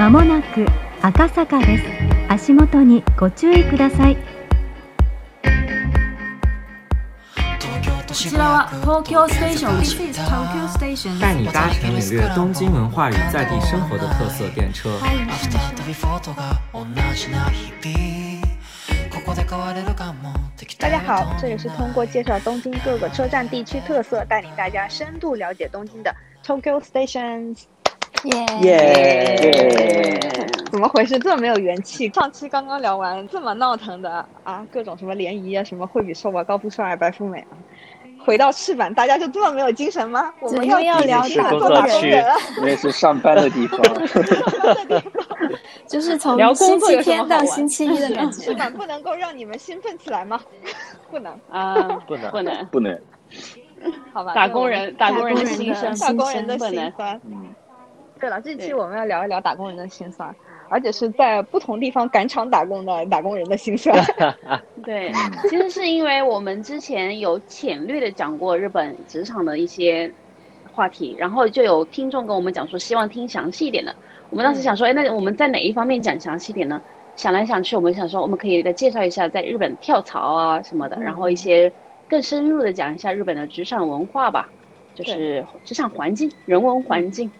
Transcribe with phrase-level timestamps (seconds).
[0.00, 0.64] まもなく
[1.02, 1.84] 赤坂です
[2.26, 4.22] 足元にご注意くださいこ
[8.14, 11.20] ちらは東京ステーション This is Tokyo Station.
[11.20, 14.88] 带你搭乘领略东京文化与在地生活的特色电车。
[20.78, 27.64] 大家好，这里是通过介绍东京各个车站地区特色，带领大家深度了解东京的 Tokyo Stations。
[28.62, 30.16] 耶！
[30.70, 31.18] 怎么回事？
[31.18, 32.08] 这么没有元气？
[32.10, 37.52] 上期刚刚聊完这么闹腾的啊，各种什么联谊啊，什么会比瘦啊，高富帅啊，白富美啊，
[38.24, 40.32] 回到赤坂，大家就这么没有精神吗？
[40.40, 42.24] 我们要要聊工作区打工人，
[42.58, 43.80] 因为是上班的地方。
[45.86, 48.44] 就是从星期天到星期一的感觉。
[48.44, 50.40] 赤坂不能够让你们兴奋起来吗？
[51.10, 51.74] 不能，啊，
[52.06, 52.96] 不能不能，不能，
[54.12, 54.32] 好吧？
[54.34, 57.20] 打工人打工人的心声，打工人的不能心酸。
[57.24, 57.48] 嗯，
[58.20, 60.34] 对了，这期我们要聊一聊打工人的心酸，
[60.68, 63.96] 而且是在不同地方赶场打工的打工人的心酸。
[64.84, 65.10] 对，
[65.48, 70.12] 其实是因为我们之前有浅略的讲过日本职场的一些
[70.72, 73.94] 话题，然后就有听众跟我们讲说，希望听详细一点的。
[74.28, 76.80] 我们当时想说，哎，那我们在哪一方面讲详细点呢？
[77.16, 81.70] 想来想去，我们想说，我们可以再介绍一下在日本跳槽啊什么的，然后一些
[82.08, 84.48] 更深入的讲一下日本的职场文化吧，
[84.94, 87.30] 就是职场环境、人文环境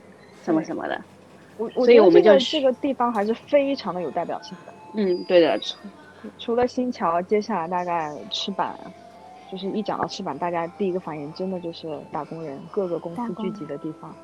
[0.44, 1.00] 什么什么的。
[1.56, 4.72] 我我所以觉得这个我们就这个地方还是非常的有代表性的。
[4.94, 5.60] 嗯，对的，
[6.38, 8.74] 除了新桥，接下来大概赤坂，
[9.50, 14.14] 就是一讲到赤坂，大家第一个反应真的就是打工人，各个公司聚集的地方。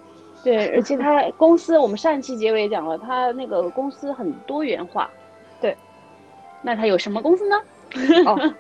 [0.43, 5.11] 对， 而且他公司，我们上一期结尾也讲了，他那个公司很多元化。
[5.61, 5.77] 对，
[6.63, 7.57] 那他有什么公司呢？
[8.27, 8.55] 哦，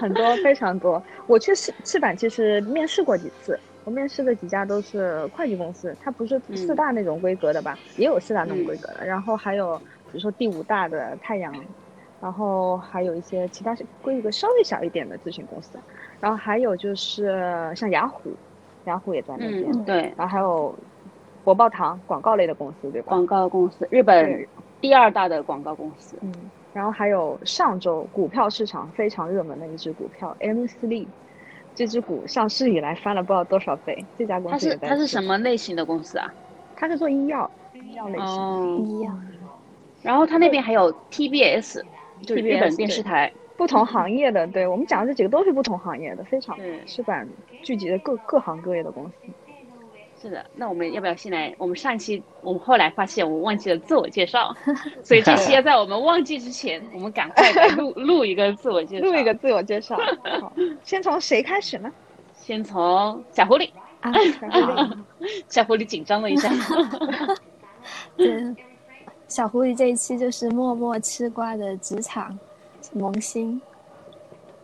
[0.00, 1.00] 很多非常多。
[1.26, 3.58] 我去赤赤坂其实面试过几次，
[3.88, 7.78] 我面试的几家都是会计公司，它不是嗯四大那种规格的吧？
[7.96, 11.50] 也有四大那种规格的，然后还有比如说第五大的太阳，
[12.20, 15.78] 然后还有一些其他是规格稍微小一点的咨询公司，
[16.20, 18.30] 然后还有就是像雅虎，
[18.84, 20.78] 雅虎也在那边，嗯，对，然后还有
[21.42, 23.08] 博报堂广告类的公司，对吧？
[23.08, 24.46] 广告公司，日本
[24.82, 26.18] 第二大的广告公司。
[26.20, 26.30] 嗯，
[26.74, 31.08] 然后还有上周股票市场非常热门的一只股票 M 四 D，
[31.78, 34.04] 这只股上市以来翻了不知道多少倍。
[34.18, 35.22] 这家公它是司它是什？
[35.22, 36.34] 么类型的公司啊？
[36.74, 38.32] 它是做医药医药类型的。
[38.32, 39.22] 哦，一样，
[40.02, 41.80] 然后它那边还有 TBS，
[42.22, 43.32] 就是日本电视台。
[43.56, 47.28] 不同行业的，对我们讲的这几个都是不同行业的，非常对赤坂
[47.62, 49.14] 聚集的各各行各业的公司。
[50.20, 51.54] 是的，那我们要不要先来？
[51.58, 54.52] 我们上期我们后来发现我们忘记了自我介绍，
[55.04, 59.06] 所以这期要在我们忘记之前，我们赶快来录录一个自我介绍。
[59.06, 59.96] 录一个，自我介绍。
[60.40, 60.52] 好，
[60.82, 61.92] 先从谁开始呢？
[62.34, 63.70] 先从小狐狸。
[64.00, 64.98] 啊，小狐狸
[65.48, 66.48] 小狐狸紧张了一下。
[68.16, 68.56] 对，
[69.28, 72.36] 小狐狸这一期就是默默吃瓜的职场
[72.92, 73.60] 萌新，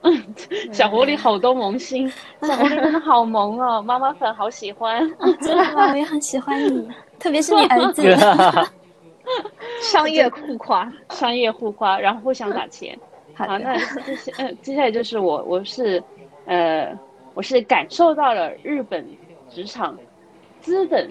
[0.72, 2.09] 小狐狸好多萌新，
[2.42, 5.00] 小狐狸真的好萌哦， 妈妈粉好喜欢。
[5.41, 5.91] 真的吗？
[5.92, 6.88] 我也很喜欢你，
[7.19, 8.03] 特别是你儿子。
[9.81, 10.92] 商业互夸。
[11.10, 12.98] 商业互夸，然后互相打钱。
[13.34, 16.03] 好，好那，接下呃接下来就是我，我是
[16.44, 16.97] 呃
[17.32, 19.04] 我是感受到了日本
[19.50, 19.98] 职场
[20.60, 21.10] 资本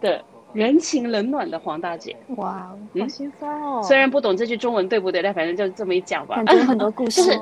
[0.00, 0.20] 的
[0.52, 2.14] 人情冷暖的黄大姐。
[2.36, 3.80] 哇哦，嗯好心酸哦。
[3.82, 6.46] 虽然不懂这句中文对不对，但反正就这么一讲吧感。
[6.46, 7.22] 觉有很多故事。
[7.24, 7.40] 就是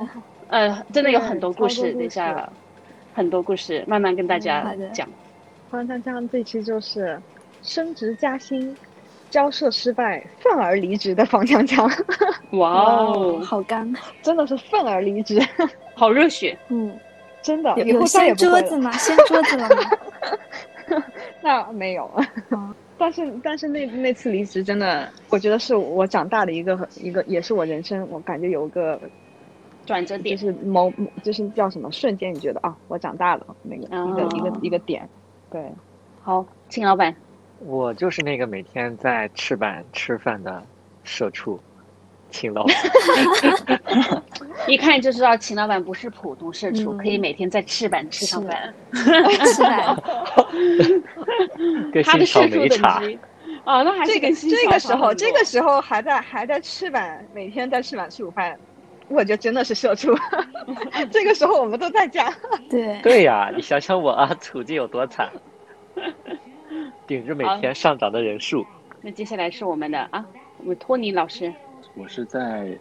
[0.49, 2.51] 呃，真的有很多故事，等一下
[3.15, 5.09] 很多故事慢慢跟大家讲。
[5.71, 7.21] 黄江江这期就是
[7.63, 8.75] 升职加薪、
[9.29, 11.87] 交涉失败、愤而离职的黄江江，
[12.53, 15.39] 哇哦， 好刚，真的是愤而离职，
[15.95, 16.57] 好热血！
[16.69, 16.99] 嗯，
[17.43, 18.69] 真的有有以后再也掀不会了。
[18.69, 18.93] 桌子吗？
[18.93, 21.03] 掀桌子了吗？
[21.43, 22.11] 那没有，
[22.97, 29.07] 但是但是那那次离职真的，我觉得是我长大的一个一个，也是我人生我感觉有个就
[29.88, 35.08] 转折点，是某某就是叫什么瞬间，你觉得啊，我长大了那个、一个一个哦一个点，
[35.50, 35.73] 对，
[36.20, 37.17] 好，秦老板，
[37.61, 40.62] 我就是那个每天在赤坂吃饭的
[41.05, 41.58] 社畜，
[42.31, 42.76] 秦老板。
[44.69, 49.32] 一看就知道秦老板不是普通社畜，嗯可以每天在赤坂吃上饭，哈哈
[49.64, 50.49] 哈哈哈
[52.05, 53.00] 他的社畜等没差。
[53.00, 53.19] 级
[53.64, 58.58] 啊，那还是这个跟新这个时候这多个时候还在还在赤坂，每天在赤坂吃午饭，
[59.08, 60.14] 我觉得真的是社畜。
[61.10, 62.32] 这个时候我们都在家，
[62.69, 65.31] 对， 对呀，你想想我啊，处境有多惨，
[67.06, 68.66] 顶着每天上涨的人数。
[69.00, 70.26] 那接下来是我们的啊，
[70.58, 71.52] 我们托尼老师。
[71.94, 72.76] 我是在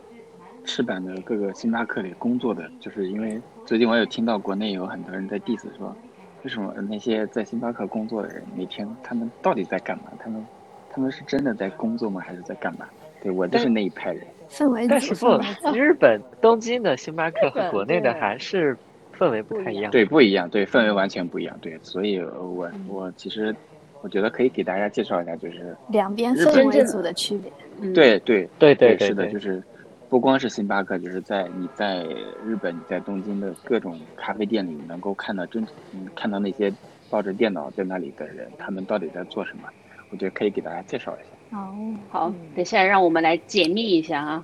[0.65, 5.95] 赤坂的各个星巴克里工作的，就是因为最近我有听到国内有很多人在 diss 说，
[6.43, 10.11] 为什么那些在星巴克工作的人每天他们到底在干嘛？
[10.19, 10.45] 他们
[10.89, 12.19] 他他们是真的在工作吗？
[12.19, 12.87] 还是在干嘛？
[13.21, 14.25] 对我就是那一派人。
[14.49, 15.39] 氛围但是不
[15.73, 18.75] 日本东京的星巴克和国内的还是
[19.17, 19.91] 氛围不太一样。
[19.91, 23.55] 对，不一样，对，氛围完全不一样，对，所以呃我我其实
[24.01, 27.51] 我觉得可以给大家介绍一下，就是两边日氛围组的区别。
[27.81, 29.61] 嗯，对对对对是的，就是
[30.09, 32.03] 不光是星巴克，就是在你在
[32.45, 35.63] 日本，你在东京的各种咖啡店里，能够看到真
[35.93, 36.71] 嗯看到那些
[37.09, 39.67] 抱着电脑在那里的人，他们到底在做什么？
[40.09, 41.36] 我觉得可以给大家介绍一下。
[41.51, 41.73] 哦，
[42.09, 44.43] 好，等一下让我们来解密一下啊！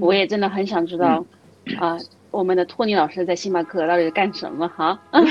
[0.00, 1.24] 我也真的很想知道
[1.78, 1.98] 啊，
[2.30, 4.98] 我们的托尼老师在星巴克到底是干什么哈？
[5.12, 5.24] 能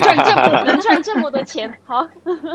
[0.00, 1.72] 赚这么 能赚这么多钱？
[1.84, 2.06] 好，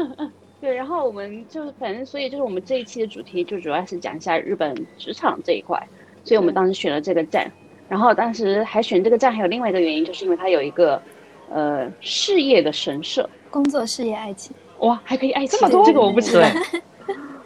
[0.60, 5.82] 对，然后我们就是反正所以就是我们这一期的主题就主要是讲一下日本职场这一块，
[6.24, 7.50] 所以我们当时选了这个站，
[7.88, 11.02] 然后当时还选这个站还有另外一个原因，就是因为它有一个
[11.50, 16.48] 呃事业的神社，工作、事业、爱情，哇，还可以爱情这么多这个我不知道，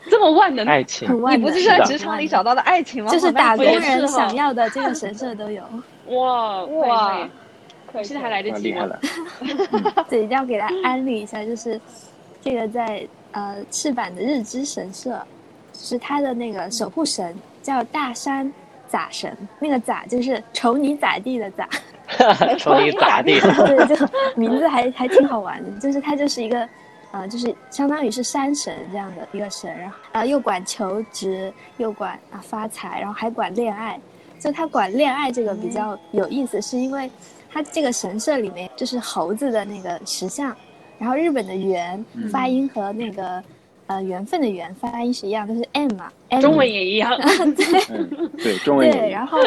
[0.09, 1.07] 这么万能，爱情。
[1.31, 3.11] 你不是在职场里找到的爱情吗？
[3.11, 5.63] 就是打工人想要的这个神社都有，
[6.17, 7.29] 哇哇
[8.03, 8.88] 现在还来得及吗？
[10.09, 11.79] 对， 一定要给大家安利一下，就是
[12.41, 15.19] 这个在呃赤坂的日之神社，
[15.73, 18.51] 是他的那个守护神叫大山
[18.88, 21.67] 咋神，那个咋就是瞅你咋地的咋，
[22.57, 23.39] 瞅你咋地？
[23.41, 26.67] 对，就名字还还挺好玩的，就是他就是一个，
[27.11, 34.00] 呃，就是相当于是山神这样的一个神，然后呃又管求职，又管啊发财，然后还管恋爱。
[34.39, 37.11] 就他管恋爱这个比较有意思，是因为
[37.51, 40.56] 他这个神社里面就是猴子的那个石像，
[40.97, 43.44] 然后日本的缘发音和那个
[43.88, 46.41] 呃缘分的缘发音是一样，都是 m 嘛，M。
[46.41, 47.53] 中文也一样， 嗯，
[48.38, 49.38] 对，中文对，也然后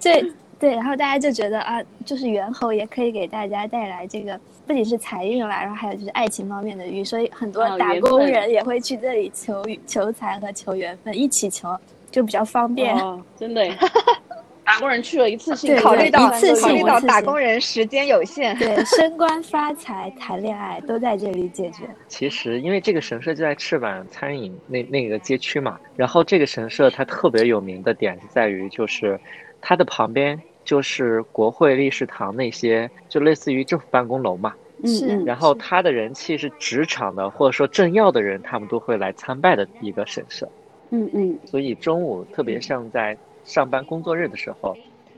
[0.00, 0.24] 这
[0.58, 11.68] 对，然后大家就觉得啊，就是猿猴也可以给大家带来这个不仅是财运啦，然后还有就是爱情方面的运，所以很多哦打工人也会去这里求求财和求缘分，一起求
[12.10, 12.96] 就比较方便。
[12.96, 13.76] 哦，真的耶，
[14.64, 21.84] 打工人去了一次性考虑到一次性考虑到打工人时间有限，对，升官发财、谈恋爱都在这里解决。
[22.08, 29.18] 其实因为这个神社就在赤坂餐饮那那个街区嘛，然后这个神社它特别有名的点是在于，就是
[29.60, 34.54] 它的旁边就是国会历史堂那些，就类似于政府办公楼嘛。
[34.84, 40.48] 嗯嗯然后它的人气是职场的或者说政要的人，他们都会来参拜的一个神社。
[40.90, 44.76] 嗯嗯，所以中午特别像在上班工作日的时候，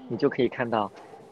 [0.08, 0.90] 你就可以看到，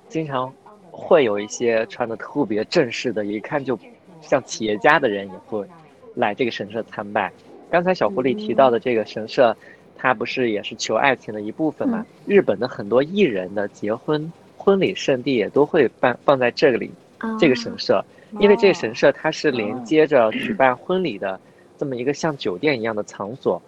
[0.09, 0.53] 经常
[0.91, 3.79] 会有一些穿的特别正式的，一看就
[4.21, 5.67] 像企业家的人也会
[6.15, 7.33] 来这个神社参拜。
[7.71, 9.57] 刚才小狐狸提到的这个神社，
[10.01, 12.07] 它不是也是求爱情的一部分嘛？
[12.25, 18.05] 日本的很多艺人的结婚婚礼圣地也都会办放在这里啊这个神社，
[18.39, 21.39] 因为这个神社它是连接着举办婚礼的
[21.77, 23.61] 这么一个像酒店一样的场所，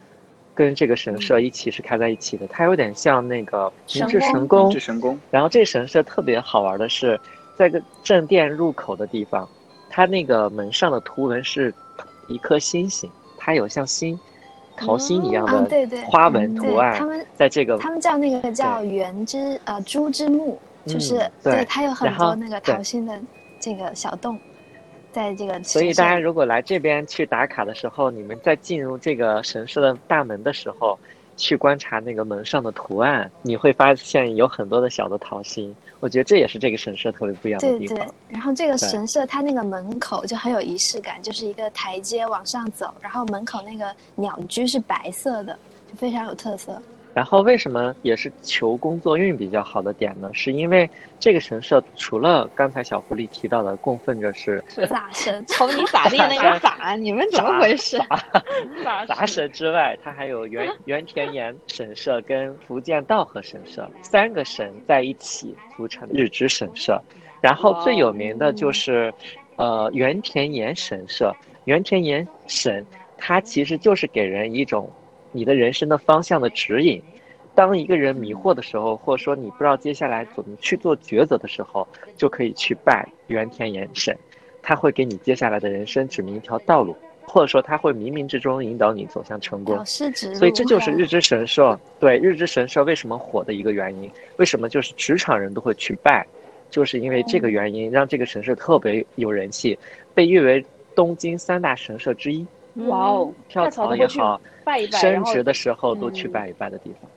[0.54, 2.46] 跟这个神社一起是开在一起的。
[2.46, 7.18] 它有点像那个明治神宫至，神宫，然后这神社特别好玩的是，
[7.56, 9.48] 在个正殿入口的地方，
[9.88, 11.74] 它那个门上的图文是
[12.28, 14.18] 一颗星星，它有像星
[14.80, 15.52] 桃心一样的
[16.06, 23.18] 花纹图对案，他们在这个他们叫那个叫圆之呃珠之木，就是、嗯对它有很多那个桃心的
[23.60, 24.38] 这个小洞，
[25.12, 30.98] 在这个所以大家如果来这边去打卡的时候，你们在进入这个神社的大门的时候，
[31.36, 35.74] 去观察那个门上的图案，你会发现有很多的小的桃心。
[36.00, 45.52] 我觉得这也是这个神社特别不一样的地方对对然后这个神社它那个门口就很有仪式感，就是一个台阶往上走，然后门口那个鸟居是白色的，
[45.88, 46.80] 就非常有特色。
[47.12, 50.30] 然后为什么也是求工作运比较好的点呢？
[50.32, 50.88] 是因为
[51.18, 55.44] 这个神社除了刚才小狐狸提到的供奉着是咋神？
[55.48, 57.98] 瞅你咋地那个法，你们怎么回事？
[59.06, 67.00] 杂 神之外，它还有原 原田岩神社跟福建道和神社三个神在一起组成日之神社。
[67.40, 69.12] 然后最有名的就是，
[69.56, 71.34] 呃，原田岩神社。
[71.64, 72.84] 原田岩神，
[73.16, 74.90] 它其实就是给人一种
[75.32, 77.02] 你的人生的方向的指引。
[77.54, 84.16] 当一个人迷惑的时候，或者说你不知道接下来怎么去做抉择的时候，就可以去拜原田岩神，
[84.62, 86.96] 他会给你接下来的人生指明一条道路。
[87.32, 89.76] 或者说他会冥冥之中引导你走向成功
[90.34, 94.10] 所以这就是日之神社对日之神社为什么火的一个原因。
[94.38, 96.26] 为什么就是职场人都会去拜，
[96.70, 99.78] 就是因为这个原因，让这个神社特别有人气，
[100.12, 102.44] 被誉为东京三大神社之一。
[102.88, 107.10] 哇哦，跳跳槽也好，拜一拜，升职的时候都去嗯拜一拜的地方。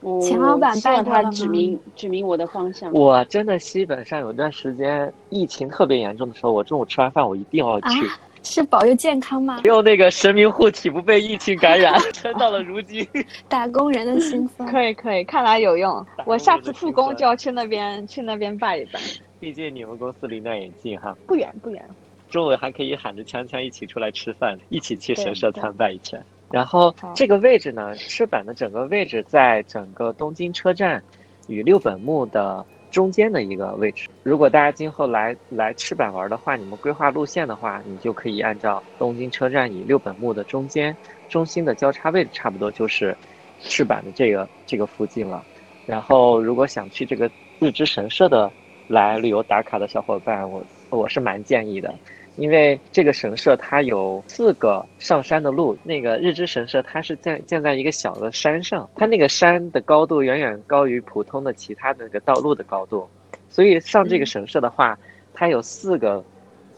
[0.00, 2.92] 哦钱老板拜他指明指明我的方向。
[2.92, 9.60] 我真的基本上有段时间疫情特别严重的时候，我中午吃完饭我一定要去，啊是保佑健康吗？
[9.64, 13.04] 用那个神明护体，不被疫情感染， 撑到了如今。
[13.48, 14.70] 打工人的心酸。
[14.70, 16.06] 可以可以，看来有用。
[16.24, 19.00] 我下次复工就要去那边去那边拜一拜。
[19.40, 21.84] 毕竟你们公司离那也近哈，不远不远。
[22.30, 26.22] 中午还可以喊着锵锵一起出来吃饭，一起去神社参拜一圈。
[26.50, 31.02] 然后这个位置呢，赤坂的整个位置在整个东京车站
[31.46, 34.08] 与六本木的中间的一个位置。
[34.22, 40.96] 如果大家今后来来赤坂玩的话，你们规划路线的话，你就可以按照东京车站与六本木的中间
[41.28, 43.14] 中心的交叉位置，差不多就是
[43.60, 45.44] 赤坂的这个这个附近了。
[45.84, 48.50] 然后，如果想去这个日之神社的
[48.88, 51.94] 来旅游打卡的小伙伴，我我是蛮建议的，
[52.38, 55.76] 因为这个神社它有四个上山的路。
[55.82, 63.08] 那个日之神社它是建建在一个小的山上，它那个山的高度远远高于普通的其他的那个道路的高度，
[63.50, 64.98] 所以上这个神社的话，
[65.34, 66.24] 它有四个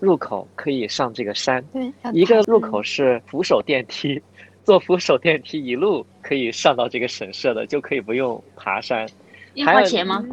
[0.01, 1.63] 入口可以上这个山。
[1.73, 4.21] 对，一个爬入口是扶手电梯，
[4.65, 9.07] 坐扶手电梯一路可以上到这个神社的，就可以不用爬山，
[9.55, 10.25] 要花钱吗？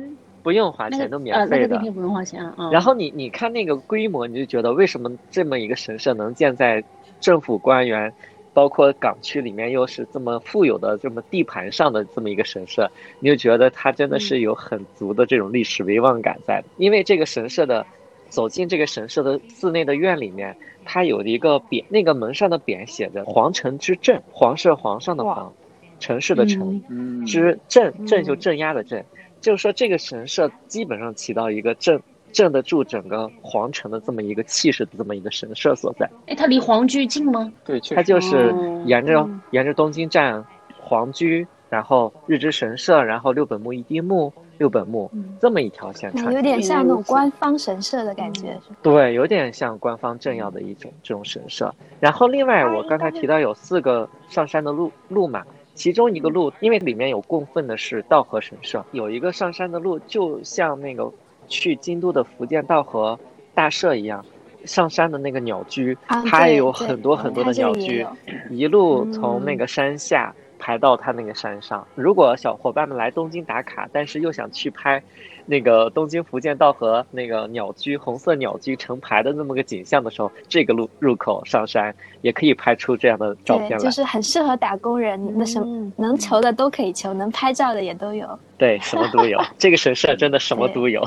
[0.47, 1.81] 不用花钱，那个都呃免费的那个电。
[1.83, 2.55] 梯不用花钱啊。
[2.57, 6.81] 嗯然后你你看那个规模，你就觉得为什么这么一个神社能建在
[7.19, 8.13] 政府官员，
[8.53, 12.89] 包括港区里面又是这么富有的这么地盘上的这么一个神社，
[13.19, 16.67] 你就觉得它真的是有很足的这种历史威望感在的。
[16.77, 17.85] 因为这个神社的
[18.29, 25.51] 走进这个神社的寺内的院里面，它有一个匾，那个门上的匾写着“皇城之镇”，皇是皇上的皇，
[25.99, 29.03] 城市的城，嗯，之镇镇就镇压的镇，
[29.41, 32.01] 就是说这个神社基本上起到一个镇
[32.31, 36.09] 镇得住整个皇城的这么一个气势的这么一个神社所在。
[36.27, 37.51] 哎，它离皇居近吗？
[37.65, 40.45] 对，确实它就是哦沿着嗯沿着东京站
[40.79, 48.57] 皇居，然后日之神社，然后六本木一丁目、六本木这么一条线那穿有点像那种官方神社的感觉。
[48.81, 51.73] 对，有点像官方政要的一种这种神社。
[51.99, 55.43] 然后另外，我刚才提到有四个上山的路路嘛，
[55.77, 61.09] 其中一个路，因为里面有供奉的是道和神社，有一个上山的路，就像那个
[61.47, 63.17] 去京都的福建道和
[63.53, 64.25] 大社一样，
[64.65, 68.03] 上山的那个鸟居，啊它也有很多很多的鸟居
[68.49, 71.87] 一路从那个山下排到它那个山上。
[71.95, 75.01] 如果小伙伴们来东京打卡，但是又想去拍
[75.45, 83.77] 那个东京福建道和那个鸟居红色鸟居成排的那么个景象的时候，这个路入口上山也可以拍出这样的照片，来。
[83.77, 88.27] 就是很适合打工人，那什么嗯能求的都可以求，能拍照的也都有。
[88.57, 89.39] 对，什么都有。
[89.57, 91.01] 这个神社真的什么都有。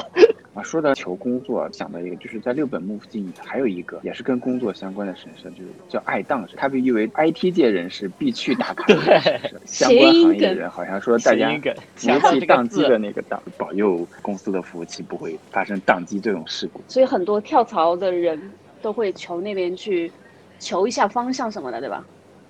[0.60, 9.60] 啊，说到求工作，想到一个，就是在六本木附近还有一个也是跟工作相关的神社，就是叫爱宕神，它被誉为 IT 界人士必去打卡的神社。
[9.64, 11.48] 相关行业的人好像说大家
[11.94, 16.82] 服务器宕机的那个宕，保佑公司的服务器不会发生宕机这种事故。
[16.88, 18.38] 所以很多跳槽的人
[18.82, 20.12] 都会求那边去
[20.58, 22.04] 求一下方向什么的，对吧？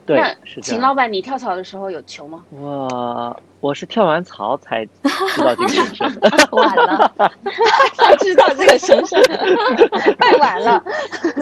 [0.06, 0.22] 对。
[0.62, 2.44] 秦老板，你跳槽的时候有求吗？
[2.50, 6.48] 我我是跳完槽才知道这个神社的。
[6.56, 7.12] 晚了，
[7.96, 9.22] 才知道这个神圣，
[10.18, 10.82] 太晚了。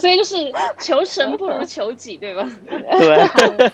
[0.00, 0.36] 所以就是
[0.78, 2.48] 求神不如求己，对吧？
[2.68, 3.70] 对，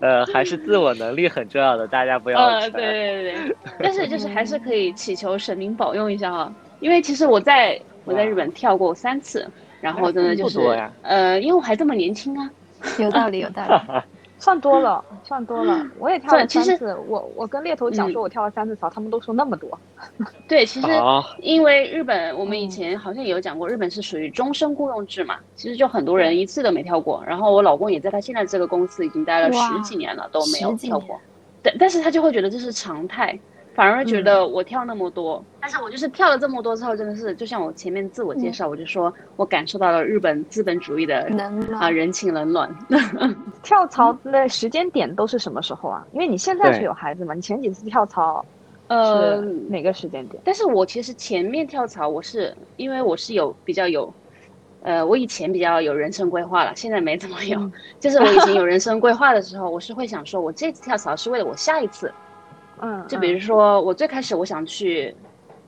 [0.00, 9.46] 呃，还是自我能力很重要的，大家不要呃，对对对对，但是就是还是可以祈求神明保佑一下啊，因为其实我在我在日本跳过三次，
[9.80, 10.60] 然后真的就是
[11.02, 12.50] 呃，因为我还这么年轻啊，
[12.98, 14.02] 有道理，有道理。
[14.38, 15.86] 算多了，算多了。
[16.00, 19.78] 我也跳了其实三次，我我跟猎头讲说我跳了三次槽，他们都说那么多。
[20.48, 31.20] 对，其实哦因为日本我们以前好像也有讲过，日本是属于终身雇佣制嘛，其实就很多人一次都没跳过，然后我老公也在他现在这个公司已经待了十几年了，都没有跳过，
[31.62, 33.38] 但但是他就会觉得这是常态。
[33.74, 42.70] 反而觉得我跳那么多，但是我就是跳了这么多之后，真的是就像我前面自我介绍，我就说我感受到了日本资本主义的能啊人情冷暖。
[43.62, 46.06] 跳槽的时间点都是什么时候啊？
[46.12, 48.44] 因为你现在是有孩子嘛，你前几次跳槽
[48.88, 50.42] 呃，哪个时间点？
[50.44, 54.12] 但是我其实前面跳槽，我是因为我是有比较有，
[54.82, 57.58] 呃，我以前比较有人生规划了，现在没怎么有。
[57.98, 62.12] 就是我以前有 人生规划的时候，我是会想说，我这次跳槽是为了我下一次。
[62.82, 65.14] 嗯，就比如说，我最开始我想去，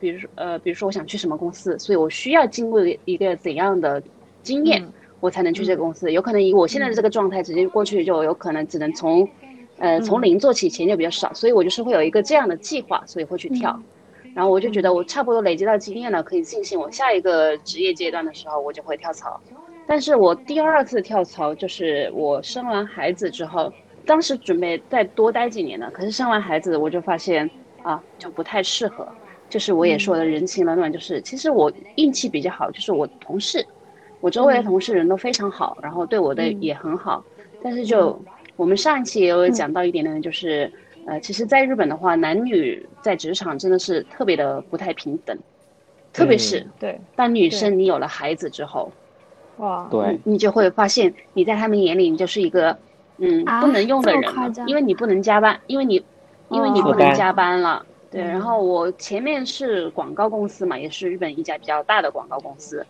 [0.01, 4.03] 比如说呃，比如说我想去什么公司，所以我需要经过一个怎样的
[4.43, 6.13] 经验，嗯我才能去这个公司。
[6.13, 9.27] 有可能以我现在的这个状态，直接过去就有可能只能从，
[9.79, 13.81] 呃，从零做起，钱就比较少，所以我就是会有一个这样的计划，所以会去跳。
[14.35, 19.41] 然后我就觉得我差不多累积到经验了，可以进行我下一个职业阶段的时候，我就会跳槽。
[19.87, 23.73] 但是我第二次跳槽就是我生完孩子之后，
[24.07, 27.49] 当时准备再多待几年呢，可是生完孩子我就发现
[27.83, 29.07] 啊，就不太适合。
[29.51, 33.65] 就是我也说的人情冷暖，就是其实我运气比较好，就是我同事，
[34.21, 36.63] 我周围的同事人都非常好，然后对我的嗯。
[36.63, 37.25] 也很好。
[37.63, 38.21] 但是就
[38.57, 40.73] 我们上一期也有讲到一点呢，就是
[41.07, 45.39] 呃，其实在日本的话，男女在职场真的是特别的不太平等，
[46.13, 48.91] 特别是对，当女生你有了孩子之后，
[49.59, 50.19] 哇，对。
[50.25, 52.77] 你你就会发现你在他们眼里你就是一个
[53.19, 54.23] 嗯啊不能用的人
[54.67, 56.05] 因为你不能加班，因为你
[56.49, 57.85] 因为你哦不能加班了。
[58.11, 62.85] 对，嗯然后我前面是广告公司嘛，也是日本一家比较大的广告公司。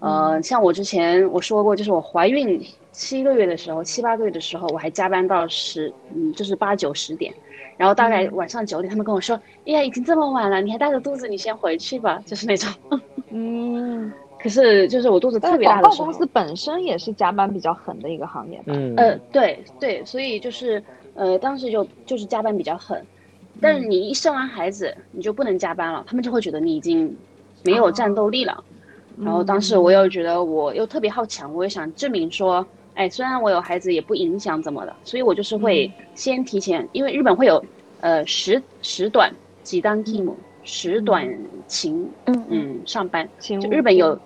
[0.00, 7.34] 呃，像我之前我说过，就是我怀孕七个月的时候，七八个月的时候，我还加班到十，嗯，就是八九十点，
[7.76, 9.34] 然后大概晚上九点，他们跟我说，
[9.66, 12.70] 哎呀，已经这么晚了，你还带着肚子，你先回去吧，就是那种。
[13.30, 16.06] 嗯，可是就是我肚子特别大的时候。
[16.06, 18.64] 广告公，司本身也是加班比较狠的一个行业吧？
[18.66, 20.82] 嗯，呃，对对，所以就是
[21.14, 23.04] 呃，当时就就是加班比较狠，
[23.60, 27.16] 但是你一生完孩子，你就不能加班了，他们就会觉得你已经
[27.64, 28.62] 没有战斗力了。
[29.20, 32.64] 然后当时我又觉得我又特别好强，我也想证明说，
[32.94, 37.60] 哎，虽然我有孩子也不影响怎么的，所以我就是会先提前，因为日本会有
[38.00, 40.32] 呃时时短几单 team
[40.68, 41.26] 时短
[41.66, 44.20] 勤嗯嗯上班，就日本有，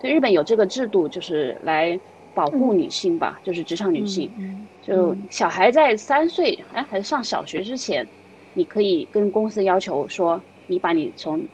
[0.00, 1.98] 对日本有这个制度，就是来
[2.32, 4.32] 保护女性吧，就是职场女性。
[4.38, 4.64] 嗯。
[4.80, 8.06] 就小孩在三岁哎还是上小学之前，
[8.54, 11.44] 你可以跟公司要求说，你把你从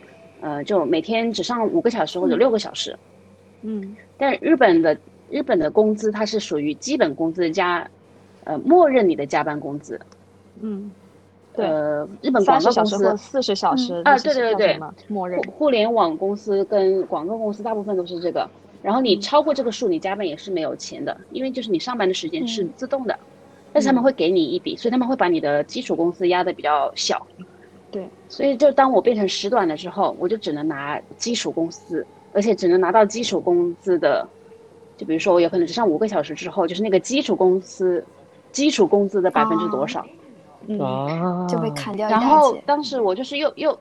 [0.40, 2.94] 呃就每天只上五个小时或者六个小时。
[3.62, 3.96] 嗯。
[4.18, 4.98] 但日本的
[5.30, 7.90] 日本的工资它是属于基本工资加
[8.44, 9.98] 呃默认你的加班工资。
[10.60, 11.07] 嗯，对
[11.64, 14.80] 呃，日本广告公司四十小时啊对对对对。
[15.08, 15.40] 默认。
[15.42, 18.48] 互互联网公司跟广告公司大部分都是这个，
[18.82, 23.18] 然后你超过这个数，你加班也是没有钱的，因为就是你上班的时间是自动的，
[23.72, 27.26] 但是他们会给你一笔，所以他们会把你的基础工资压得比较小。
[27.90, 34.28] 对，所以就当我变成时短的时候，我就只能拿基础工资，而且只能拿到基础工资的，
[34.96, 38.04] 就比如说我有可能只上五个小时之后，就是那个基础工资，
[38.52, 40.04] 基础工资的百分之多少。
[40.68, 42.20] 嗯啊，就被砍掉一然。
[42.20, 43.76] 后当时我就是又又，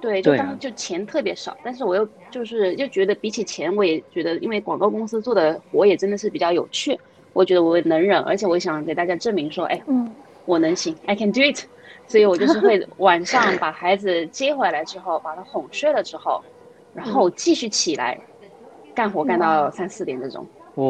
[0.00, 6.98] 对，就当时就钱特别少，但是我又就是又觉得比起钱，我也觉得因为广告公司做的活也真的是比较有趣，
[7.32, 10.10] 我觉得我能忍，而且我想给大家证明说，哎，嗯
[10.44, 11.60] 我能行，I can do it，
[12.06, 16.42] 所以我就是会 晚上把孩子接回来之后，把他哄睡了之后，
[16.94, 18.18] 然后继续起来
[18.94, 20.46] 干活干到三四点这种。
[20.74, 20.84] 哇，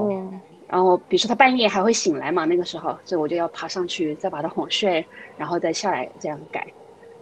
[0.00, 5.04] 嗯然后比如说他半夜还会醒来嘛，那个时候，所以我就要爬上去再把他哄睡，
[5.36, 6.66] 然后再下来这样改。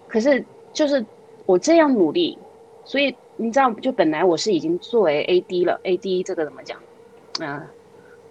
[0.06, 1.04] 可是就是
[1.46, 2.37] 我这样努力，
[2.84, 6.78] 所以你知道，就本来我是已经作为 AD 了，AD 这个怎么讲？
[7.40, 7.64] 啊、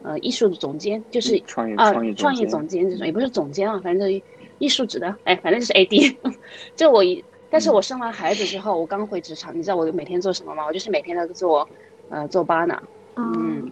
[0.03, 4.25] 呃，艺术总监就是创业啊创业，创意总监这种也不是总监啊，反正就
[4.60, 6.15] 艺术指的，哎，反正就是 AD。
[6.75, 10.65] 就我一，但是我生完孩子之后，我刚回职场，你知道我每天做什么吗？
[10.67, 11.67] 我就是每天都做，
[12.10, 12.80] 呃，做 banner，
[13.15, 13.71] 嗯，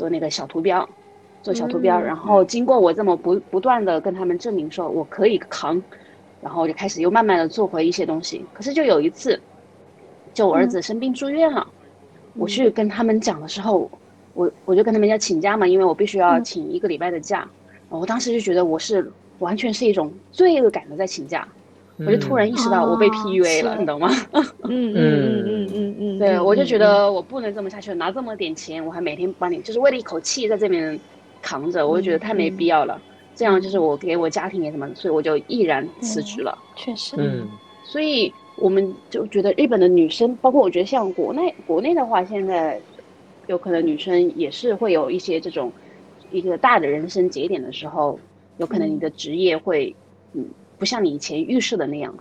[0.00, 0.88] 做那个小图标，
[1.42, 2.04] 做小图标，嗯。
[2.04, 5.82] 然后经过我这么不不断的跟他们证明说我可以扛，
[6.40, 8.42] 然后我就开始又慢慢的做回一些东西。
[8.54, 9.38] 可是就有一次，
[10.32, 11.66] 就我儿子生病住院了，
[12.32, 13.90] 我去跟他们讲的时候，
[14.32, 17.46] 我我就跟他们要请假嘛，因为我必须要请一个礼拜的假。
[17.90, 21.46] 我当时就觉得我是完全是一种罪恶感的在请假，
[22.06, 24.08] 我就突然意识到我被哦 PUA 了，你懂吗？
[24.64, 25.66] 嗯嗯嗯嗯。
[25.72, 26.80] 嗯嗯，对，嗯我就觉嗯。
[26.80, 30.98] 得我不能这么下去，拿这么点钱，我还每天帮你，就是为了一口气在这边
[31.42, 33.00] 扛着，我就觉得太没必要了。
[33.34, 36.56] 这样就是我给我家庭也什么，所以我就毅然辞职了。
[36.76, 37.48] 确实，嗯。
[37.82, 42.80] 所以我们就觉得日本的女生，包括我觉得像国内国内的话，现在
[43.46, 45.72] 有可能女生也是会有一些这种
[46.30, 48.18] 一个大的人生节点的时候，
[48.58, 49.99] 有可能你的职业会嗯
[50.80, 52.12] 不像你以前预设的那样，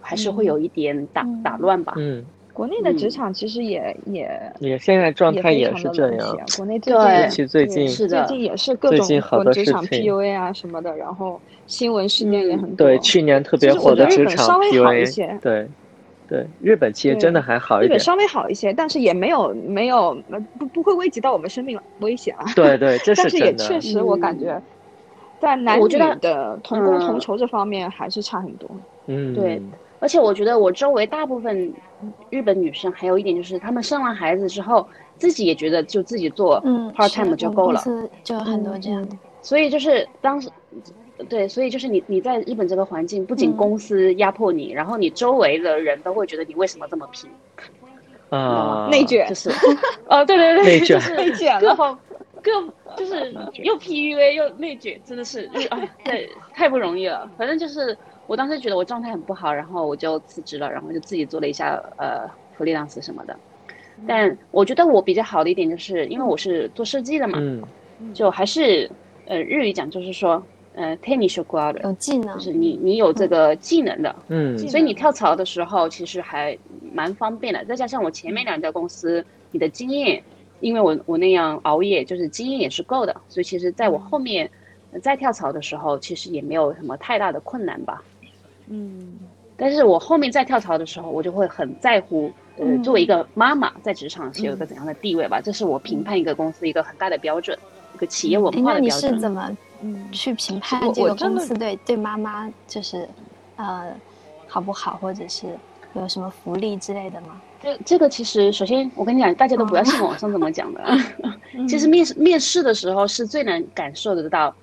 [0.00, 1.42] 还是会有一点打、嗯。
[1.42, 1.92] 打乱吧。
[1.96, 3.10] 嗯，国内的职嗯。
[3.10, 8.24] 场其实也也也现在状态也是这样国内最对近尤其最近是的。
[8.26, 12.60] 最近也是各最种近好多职场 PUA 啊什么的，然后新闻事件也嗯。
[12.62, 12.86] 很多。
[12.86, 15.68] 对去年特别火的职场稍微好一 PUA，些对
[16.28, 22.44] 对，日本其实真的还好一点，日本稍微好一些，但是也没有没有呃不不会危及到我们生命危险啊。
[22.54, 24.60] 对对，这 但是也，确实我感觉，
[25.40, 27.20] 在男女我觉得的同工同嗯。
[27.20, 28.68] 酬这方面还是差很多。
[29.06, 29.60] 嗯，对
[29.98, 31.72] 而且我觉得我周围大部分
[32.28, 37.80] 日本女生还有一点就是，她们生完孩子之后，自己也觉得就自己做嗯 part time 就够了。
[37.80, 38.34] 公司就。
[38.34, 40.50] 有很多这样的，所以就是当时，
[41.28, 43.56] 对，所以就是你你在日本这个环境，不仅嗯。
[43.56, 47.30] 公司压迫你，然后你周围的人都会觉得你为什么这么拼，
[48.28, 49.50] 啊，内卷就是，
[50.06, 51.74] 哦，对对对，内卷就是内卷了，各
[52.42, 57.28] 方各就是又 PUA 又内卷，真的是，就是哎，对，太不容易了。
[57.36, 57.96] 反正就是
[58.26, 63.36] 我当时觉得我状态很不好，然后我就辞职了，然后就自己做了一下呃福利浪斯什么的。
[64.06, 68.90] 但我觉得我比较好的一点就是，因为我是做设计的嘛，嗯就还是
[69.24, 70.42] 呃日语讲就是说，
[70.74, 76.56] 呃 t e n i s h g a 的，有技能就，是你你有这个技能的，嗯所以你跳槽的时候其实还
[76.92, 77.64] 蛮方便的。
[77.64, 80.22] 再加上我前面两家公司，你的经验，
[80.60, 84.50] 因为我我那样熬夜，就是经验也是够的，所以其实在我后面
[84.92, 88.02] 呃再跳槽的时候，其实也没有什么太大的困难吧。
[88.68, 89.18] 嗯
[89.58, 97.58] 但是我后面再跳槽的时候，我就会很在乎，呃，嗯作为一个妈妈在职场是有一个怎样的地位吧，这是我评判一个公司一个很大的标准，
[97.94, 99.16] 一个企业文化的标准你。
[99.16, 103.08] 是怎么嗯，去评判这个公司对对妈妈就是
[103.56, 103.94] 呃
[104.46, 105.46] 好不好，或者是
[105.94, 107.40] 有什么福利之类的吗？
[107.62, 110.82] 这这个其实，首先我跟你讲，大家都不要信网上怎么讲的。
[111.54, 114.54] 嗯其实面试面试的时候是最能感受得到。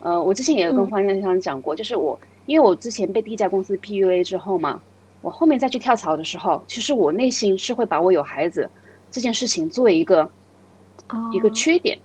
[0.00, 4.80] 呃，我之前也有跟嗯方先生讲过，就是我因为我之前被第一家公司 PUA 之后嘛，
[5.20, 8.68] 我后面再去跳槽的时候，其实我内心是会把我有孩子
[9.10, 10.22] 这件事情作为一个
[11.10, 11.98] 哦一个缺点，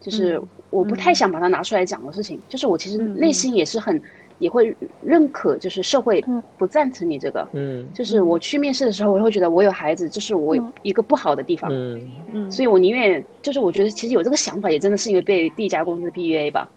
[0.00, 2.40] 就是我不太想把它拿出来讲的事情。
[2.48, 4.00] 就是我其实内心也是很
[4.38, 6.42] 也会认可，就是社会嗯。
[6.56, 7.48] 不赞成你这个。
[7.52, 7.86] 嗯。
[7.94, 11.70] 就是我去面试的时候，我会觉得我有孩子，这是我一个不好的地方。
[11.72, 12.10] 嗯。
[12.32, 12.50] 嗯。
[12.50, 16.68] 所以我宁愿就是我觉得其实有这个想法，也真的是因为被第一家公司 PUA 吧。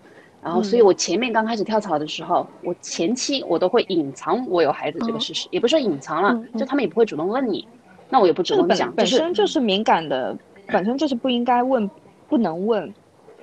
[0.43, 7.67] 然后，所以我前面刚开始跳槽的时候，我前期我都会隐藏我有孩子这个事实，也不是说隐藏了就他们也不会主动问你，
[8.09, 11.87] 那我也不主动讲，本身就是敏感的，本身就是不应该问、
[12.27, 12.91] 不能问，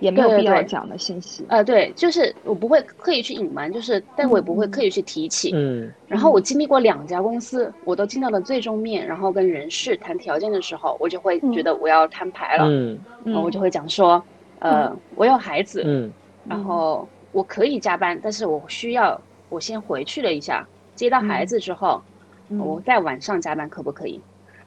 [0.01, 1.45] 也没有必要讲的信息。
[1.49, 5.51] 呃，对，就是我不会刻意去隐瞒，就是但我也不会刻意去提起。
[5.55, 5.91] 嗯。
[6.07, 12.99] 然后我经历过两家公司，我都进到了最终面，然后跟人事谈条件的时候，我就会觉得我要摊牌了，嗯。
[13.25, 14.23] 然后我就会讲说，
[14.61, 16.13] 呃，我有孩子，嗯。
[16.49, 22.01] 然后我可以加班，但是我需要我先回去了一下，接到孩子之后，
[22.49, 22.59] 嗯。
[22.59, 24.21] 我在晚上加班可不可以？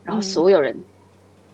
[0.03, 0.75] 然后所有人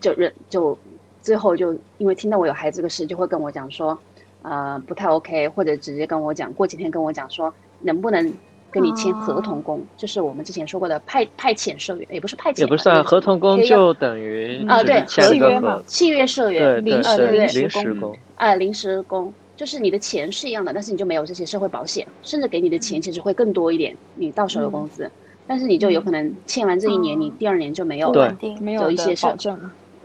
[0.00, 0.76] 就认就
[1.22, 3.98] 最后就因为听到我有孩子这个事，就会跟我讲说，
[4.42, 8.32] 呃，不太 OK，或者直接跟我讲，过几天跟我讲说，能不能
[8.70, 15.82] 跟你签合同工，就是我们之前说过的派派遣社员，也不是派遣吧，也不是啊，合同工就等于啊对契约嘛。
[15.86, 18.00] 契约社员，对对呃对对对，临时工。
[18.00, 19.32] 工，啊，临时工。
[19.56, 25.10] 就是你的钱是一样的，但是你就没有这些社会保险，甚至给你的钱其实会更多一点，你到手的工资，
[25.48, 28.26] 但是你就有可能签完这一年，你第二年就没有了。
[28.28, 29.58] 稳定，没有一些是保证。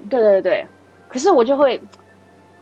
[0.10, 0.66] 对对对，
[1.14, 1.80] 可是我就会，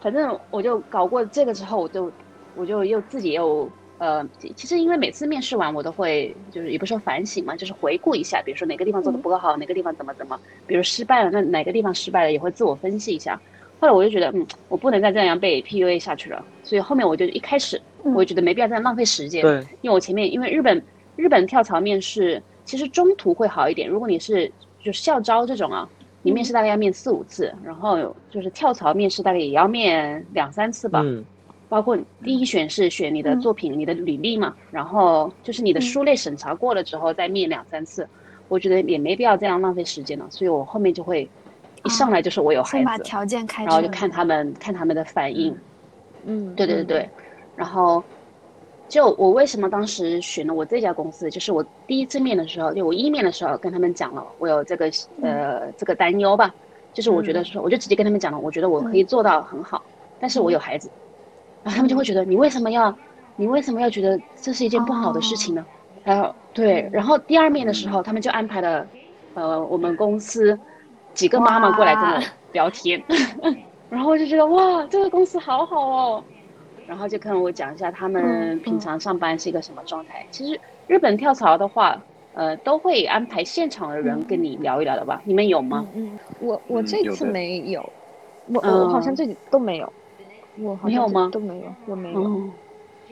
[0.02, 2.12] 反正我就搞过这个之后，我就
[2.54, 10.38] 我就又自己又呃，其实因为每次面试完，我都会就是也不是说反省嘛，就是回顾一下，比如说哪个地方做的不够好，哪个地方怎么怎么，
[10.68, 13.40] 比如失败了，那哪个地方失败了，也会自我分析一下。
[13.80, 20.84] 后来我就觉得，嗯，我不能再这样被 PUA 下去了，所以后面我就一开始嗯我就觉得没必要再浪费时间，对，因为我前面因为日本
[21.16, 23.88] 日本跳槽面试，其实中途会好一点。
[23.88, 24.52] 如果你是
[24.84, 25.88] 就是校招这种啊，
[26.22, 31.02] 你面试大概要面四五次，然后就是跳槽面试大概也要面两三次吧。
[31.04, 31.24] 嗯
[31.72, 38.06] 包括第一选是选你的作品、你的履历嘛，然后就是你的书类审查过了之后再面两三次。
[38.50, 41.30] 我觉得也没必要这样浪费时间了，所以我后面就会
[41.86, 45.58] 一上来就是我有孩子，先把条件开，然后就看他们看他们的反应。
[46.26, 47.10] 嗯，对对对对，
[47.56, 48.04] 然后
[48.92, 56.54] 就我为什么当时选了我这家公司，就是我第一次面的时候，就我一面的时候跟他们讲了，我有这个呃这个担忧吧，
[56.94, 59.82] 就是我觉得说，我就直接跟他们讲了，我觉得我可以做到很好，
[60.20, 60.90] 但是我有孩子，
[61.64, 62.94] 然后他们就会觉得你为什么要
[63.38, 65.66] 你为什么要觉得这是一件不好的事情呢？
[66.04, 68.86] 然后对，然后第二面的时候，他们就安排了
[69.36, 70.60] 呃我们公司
[71.14, 73.02] 几个妈妈过来跟我聊天，
[73.90, 76.24] 然后我就觉得哇，这个公司好好哦。
[76.92, 80.28] 然后就跟我讲一下他们嗯平常上班是一个什么状态。
[80.30, 81.98] 其实日本跳槽的话，
[82.34, 85.22] 呃，都会安排现场的人跟你聊一聊的吧？
[85.24, 85.88] 你们有吗？
[85.96, 87.82] 嗯，我我嗯这次没有，
[88.48, 89.94] 我我好像嗯这里都没有，
[90.60, 92.52] 我好像这没有吗都没有，我没有，嗯，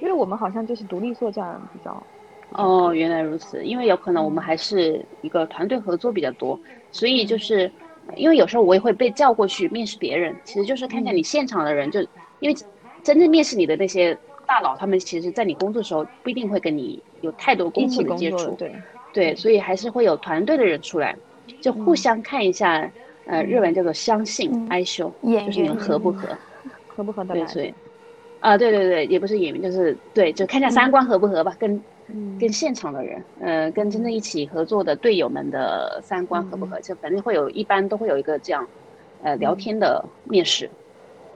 [0.01, 2.03] 因为我们好像就是独立作战比较。
[2.49, 3.63] 哦，原来如此。
[3.63, 6.59] 因为有可能我们还是一个团队合作比较多，
[6.91, 7.71] 所以就是
[8.17, 12.01] 因为有时候我也会被叫过去面试别人，其实就是看看你现场的人，就
[12.39, 12.55] 因为
[13.03, 18.71] 真正面试你的那些大佬，他们其实在你工作的时候不一定会跟你有太多一工作的，接触，对，
[19.13, 21.15] 对，所以还是会有团队的人出来，
[21.61, 22.91] 就互相看一下，
[23.25, 24.67] 呃，日文叫做相信嗯。
[24.69, 26.27] 哀修，演就是你们员合不合？
[26.87, 27.35] 合不合得？
[27.35, 27.45] 来？
[27.47, 27.73] 所以，
[28.39, 31.75] 啊，对对对，也不是演员，就是对，就看一下三观合不合吧，跟
[32.07, 32.37] 嗯。
[32.39, 38.65] 跟现场的人，呃，跟真正一起合作的队友们的三观合不合，就反正会有一般都会有一个这样，
[39.21, 40.71] 呃，聊天的面试，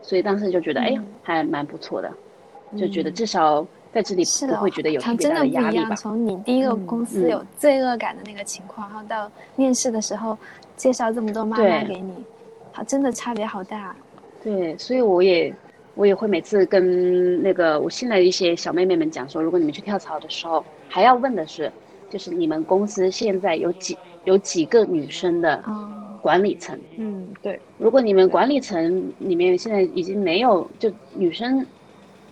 [0.04, 2.12] 所以当时就觉得，哎，还蛮不错的，
[2.78, 5.64] 就觉得至少在这里是，不会觉得有特别他真的不一样。
[5.64, 5.96] 大压力吧。
[5.96, 10.38] 从你第一个公司嗯有罪恶感的那个情况，然后到面试的时候
[10.76, 12.14] 介绍这么多妈妈给你，
[12.74, 13.96] 好，真的差别好大。
[14.44, 15.56] 对，所以我也
[15.96, 21.72] 我也会每次跟那个我新来的一些小妹妹们讲说，如果你们去跳槽的时候，还要问的是，
[22.10, 25.90] 就是你们公司现在有几有几个女生的哦，
[26.24, 26.80] 管理层？
[26.96, 31.68] 嗯，对，如果你们管理层里面现在已经没有就女生，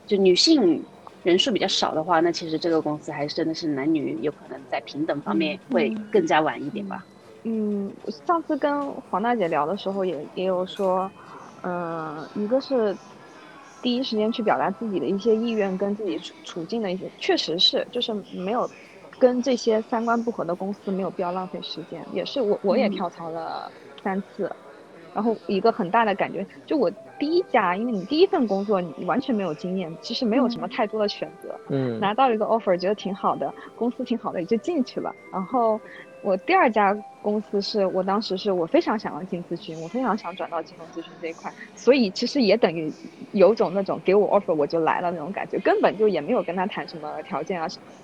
[0.06, 0.82] 就女性
[1.24, 7.06] 人数比较少的话，那其实这个公司还是真的是男女有可能在平等方面会更加晚一点吧。
[7.44, 7.94] 嗯，
[8.26, 11.12] 上次跟黄大姐聊的时候也也有说，
[11.64, 12.98] 嗯、一个是
[13.82, 18.72] 第一时间去表达自己的一些意愿跟自己处处境的一些，确实是就是没有
[19.22, 23.72] 跟这些三观不合的公司没有必要浪费时间，也是我我也跳槽了
[24.04, 24.52] 三次，
[25.14, 35.14] 然后一个很大的感觉，就我第一家，因为你第一份工作你完全没有经验，其实没有什么太多的选择，嗯拿到一个 offer，觉得挺好的，公司挺好的，也就进去了。
[35.32, 35.80] 然后
[36.24, 42.92] 我第二家公司是我当时是我非常想要进咨询，我非常想转到金融咨询这一块，所以其实也等于
[43.34, 48.01] 有种那种给我 offer 我就来了那种感觉，根本就也没有跟他谈什么条件啊什么的。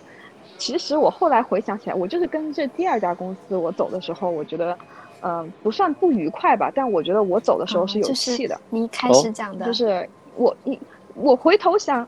[0.58, 4.78] 其实我后来回想起来，我就是跟这第二家公司我走的时候，我觉得，
[5.22, 8.56] 嗯、不算不愉快吧，但我觉得我走的时候是有哦就气的。
[8.56, 10.80] 是你一开始讲的，就是我你
[11.15, 12.08] 我回头想，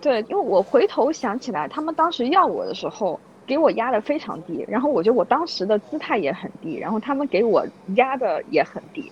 [0.00, 9.10] 对，因为我回头想起来，他们当时要我的时候，给我压的非常低，然后我觉得我当时的姿态也很低，然后他们给我压的也很低。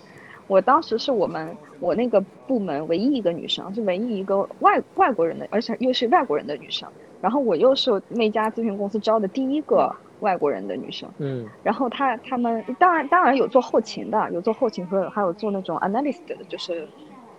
[0.48, 6.86] 我当时是我们我那个部门唯一一个女生，是唯一一个外外国人的，而且又是外国人的女生。
[7.22, 11.08] 然后我又是那家咨询公司招的第一个外国人的女生。
[11.18, 16.86] 嗯然后他他们当然当然有做后勤的，有做后勤和还有做那种 analyst 的，就是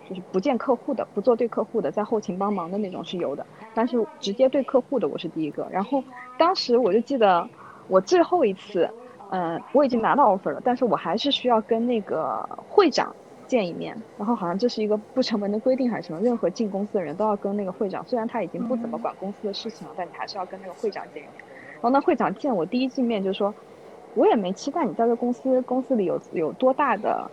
[0.10, 3.46] 就是不见客户的，不做对客户的，在后勤帮忙的那种是有的。
[3.74, 5.68] 但是直接对客户的我是第一个。
[5.70, 6.04] 然后
[6.38, 7.48] 当时我就记得
[7.88, 8.90] 我最后一次，
[9.32, 13.14] 嗯、我已经拿到 offer 了，但是我还是需要跟那个会长
[13.54, 13.96] 见一面。
[14.18, 21.46] 然后好像这是一个不成文的规定还是什么，任何进公司的人都要跟那个会长，虽然他已经不怎么管公司的事情了，但你还是要跟那个会长见一面。
[21.74, 23.54] 然后那会长见我第一见面就说，
[24.16, 27.30] 我也没期待你在这公司公司里有有多大的，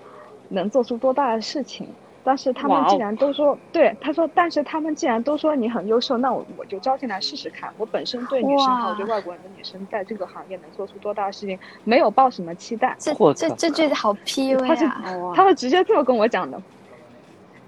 [0.49, 1.89] 能做出多大的事情。
[2.23, 7.73] 但是他们既然都说，对他说，但是他们既然都说你很优秀，那我我就招进来试试看。
[7.79, 12.95] 我本身对女生还有对外国人的女生在这个行业能做出多大的事情，没有抱什么期待。
[12.99, 15.33] 这这这句好 PUA 他是啊！
[15.35, 16.61] 他是直接这么跟我讲的。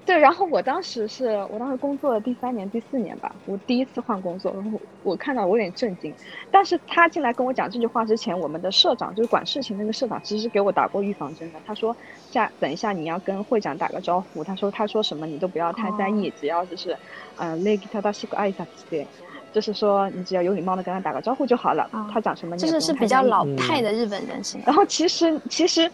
[0.04, 6.12] 对，然后我当时是我当时工作的第三年、第四年吧，我第一次换工作，然后我看到我有点震惊。
[6.50, 11.58] 但是他进来跟我讲这句话之前，我们的社长就是管事情那个社长，其实给我打过预防针的。
[11.64, 11.96] 他说
[12.30, 16.96] 下等一下你要跟会长打个招呼，他说他说什么你都不要太在意，只要就是
[17.36, 18.62] 呃 l e g i t a d a s h i k a i s
[18.62, 19.06] a t
[19.52, 21.88] 就是说你只要有礼貌的跟他打个招呼就好了。
[21.92, 24.64] 哦他讲什么你就是是比较老派的日本人是吗？
[24.66, 25.90] 然后其实其实，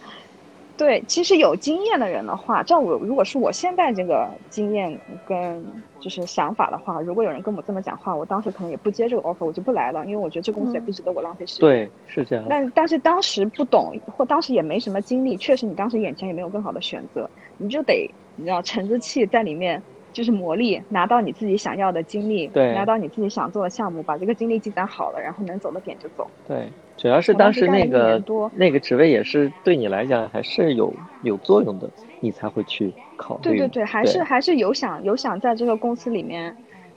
[0.79, 5.61] 对，其实有经验的人的话，照我如果是我现在这个经验跟
[5.99, 11.69] 就是想法的话，如果有人跟我这么讲话，我当时可能也不接这个 offer，我就不来了，因为我觉得这公司也不值得我浪费时间。。
[11.69, 12.45] 对，是这样。
[12.49, 19.83] 但但是当时不懂，或当时也没什么经历，确实你当时眼前也没有更好的选择，你就得你知道沉着气在里面。
[20.11, 26.27] 就是磨砺，拿到你自己想要的经历，对拿到你自己想做的项目，把这个经历积攒好了，然后能走的点就走。
[26.47, 26.67] 对，
[26.99, 28.21] 主要是当时那个
[28.53, 33.43] 那个职位也是对你来讲还是有有作用的，你才会去考虑。
[33.43, 36.53] 对对对，还是还是有想有想在这个公司里面，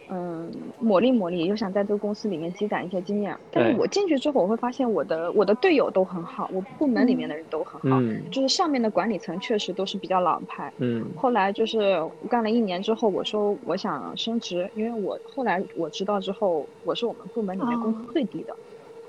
[0.09, 3.37] 嗯，磨砺磨砺，有想在这个公司里面积攒一些经验。
[3.53, 10.73] 但是我进去之后，我会发现我的我的队友都很好，我部门里面的人都很好，嗯就是上面的管理层确实都是比较老派。
[10.79, 18.57] 嗯后来就是干了一年之后，我说我想升职，因为我后来我知道之后，我是我们部门里面工资最低的，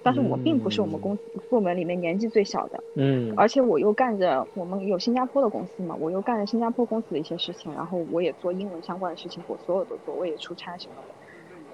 [0.04, 2.84] 但是我并不是我们公司部门里面年纪最小的。
[2.96, 11.14] 嗯而且我又干着我们有新加坡的公司嘛，我又干着新加坡公司的一些事情，然后我也做英文相关的事情，我所有都做，我也出差什么的。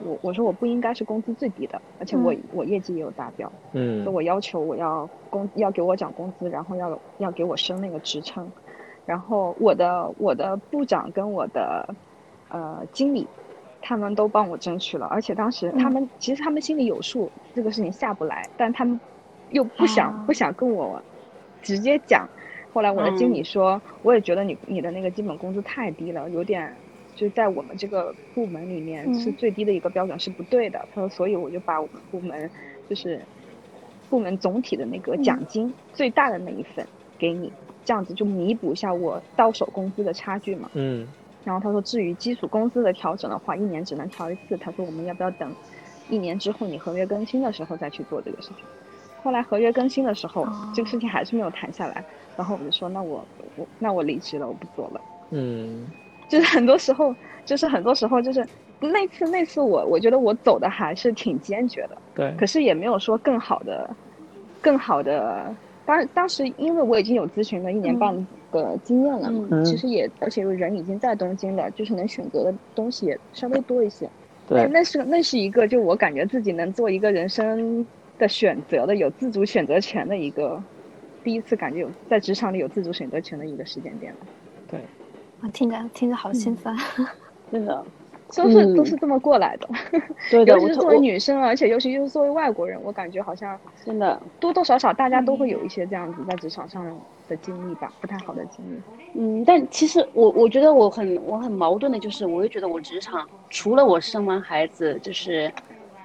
[0.06, 8.50] 我我说我不应该是工资最低的，而且我、我业绩也有达标，所以嗯我要求我要工要给我涨工资，然后要要给我升那个职称，
[9.06, 11.94] 然后我的我的部长跟我的
[12.48, 13.28] 呃经理，
[13.82, 19.00] 他们都帮我争取了，而且当时他们、其实他们心里有数，这个事情下不来，但他们
[19.52, 21.02] 又不想、啊不想跟我
[21.62, 22.28] 直接讲。
[22.72, 26.72] 后来我的经理嗯说，我也觉得你你的那个基本工资太低了，有点
[27.16, 30.80] 就是在我们这个部门里面是嗯最低的一个标准是不对的。
[30.94, 32.50] 他说，所以我就把我们部门
[32.88, 33.20] 就是
[34.10, 36.86] 部门总体的那个奖金、最大的那一份
[37.18, 37.52] 给你，
[37.84, 40.70] 这样子就弥补一下我到手工资的差距嘛。
[40.74, 41.08] 嗯
[41.44, 44.58] 然后他说，至于基础工资的调整的话，一年只能调一次。
[44.58, 45.56] 他说，我们要不要等
[46.10, 48.66] 一年之后你合约更新的时候再去做这个事情？
[49.24, 52.04] 后来合约更新的时候，哦这个事情还是没有谈下来，
[52.38, 53.26] 然后我就说那我
[53.58, 55.02] 我那我离职了，我不做了。
[55.32, 55.86] 嗯
[56.30, 57.14] 就是很多时候，
[57.46, 58.46] 就是很多时候就是
[58.80, 63.90] 那次那次我我觉得我走的还是挺坚决的，对，可是也没有说更好的，
[64.62, 65.54] 更好的。
[65.86, 68.16] 当当时因为我已经有咨询了一年半
[68.52, 74.10] 的经验了嘛，嗯其实也而且人已经在东京了，就是能选择的东西也稍微多一些。
[74.48, 77.86] 对那是那是一个就我感觉自己能做一个人生
[78.18, 80.62] 的选择的有自主选择权的一个
[81.24, 84.20] 第一次感觉有在职场里有自主选择权的一个时间点了。
[84.68, 84.80] 对，
[85.42, 86.76] 我听着听着好心酸。
[87.52, 87.86] 真的，
[88.36, 88.76] 都是、嗯。
[88.76, 89.68] 都是这么过来的，
[90.30, 98.84] 对的，尤其是作为女生，而且尤其又是作为外国人，我感觉好像真的，多多少少大家都会有一些这样子在职场上的经历吧，不太好的经历。
[99.14, 105.52] 嗯，但其实我我觉得我很我很矛盾的就是，我又觉得我职场除了我生完孩子，就是，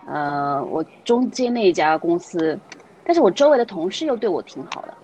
[0.06, 2.58] 呃，我中间那一家公司，
[3.02, 4.96] 但是我周围的同事又对我挺好的，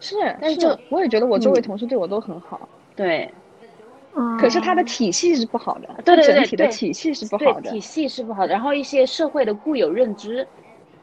[0.00, 1.62] 是，但是就我也觉得我周围嗯。
[1.62, 3.37] 同事对我都很好，对
[4.38, 7.70] 可是它的体系是不好的，对对对整体的对体系是不好的。
[7.70, 10.46] 体，系是不好的，然后一些社会的固有认知，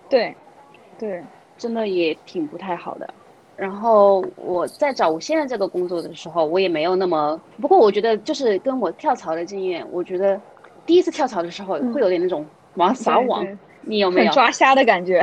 [0.10, 0.36] 对，
[0.98, 1.24] 对，
[1.58, 3.08] 真的也挺不太好的。
[3.56, 10.40] 然后我在找我现在这个工作的时候，我也没有那么，不过我觉得就是跟我跳槽的经验，我觉得
[10.86, 13.48] 第一次跳槽的时候会有点那种往撒网，
[13.82, 14.32] 你有没有？
[14.34, 15.22] 抓瞎的感觉。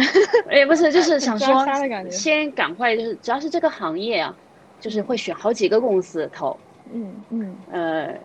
[0.50, 1.62] 也， 不是，就是想说
[2.10, 4.34] 先赶快，就是只要是这个行业啊，
[4.80, 6.56] 就是会选好几个公司投，
[6.92, 7.54] 嗯嗯。
[7.70, 8.18] 呃，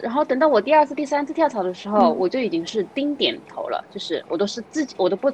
[0.00, 2.16] 然后等到我第二次、第三次跳槽的时候，嗯。
[2.18, 5.30] 我就已经是丁点头了，就是我都是自己，我都不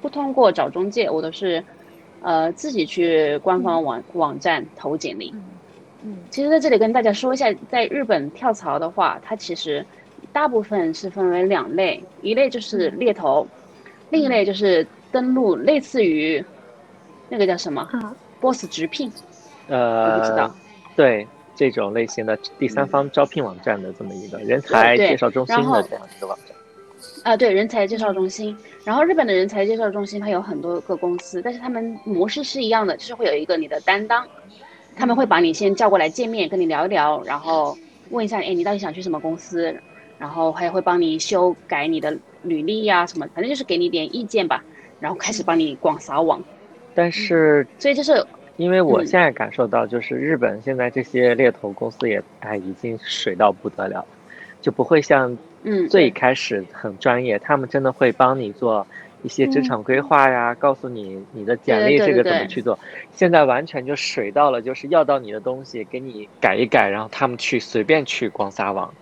[0.00, 1.64] 不通过找中介，我都是
[2.20, 5.32] 呃自己去官方网、网站投简历。
[6.04, 9.86] 嗯其实在这里跟大家说一下，在日本跳槽的话，它其实
[10.32, 13.46] 大部分是分为两类，一类就是猎头，
[14.10, 16.44] 另一类就是登录类似于
[17.28, 18.12] 那个叫什么、啊。
[18.40, 19.12] Boss 直聘，
[19.68, 20.52] 呃，我不知道，
[20.96, 26.56] 对这种类型的第三方招聘网站的这么一个人才介绍中心的这样一个网站。
[27.24, 28.56] 啊，对，人才介绍中心。
[28.84, 34.26] 然后日本的人才介绍中心它有很多个公司，但是他们模式是一样的，就是会有一个你的担当，
[34.96, 37.76] 他们会把你先叫过来见面，跟你聊一聊，然后
[38.10, 39.74] 问一下，哎，你到底想去什么公司？
[40.18, 44.62] 然后还会帮你修改你的履历呀、什么，反正就是给你点意见吧，
[45.00, 46.42] 然后开始帮你广撒网。
[46.94, 48.24] 但是所以就是
[48.62, 49.06] 因为我嗯。
[49.06, 54.06] 现在感受到，就是日本现在这些猎头公司也哎已经水到不得了，
[54.60, 58.86] 就不会像嗯最开始很专业，他们真的会帮你做
[59.22, 62.78] 一些职场规划呀，告诉你你的简历这个怎么去做。
[63.12, 68.92] 现在完全就水到了，就是要到你的东西给你改一改，然后他们去随便去广撒网，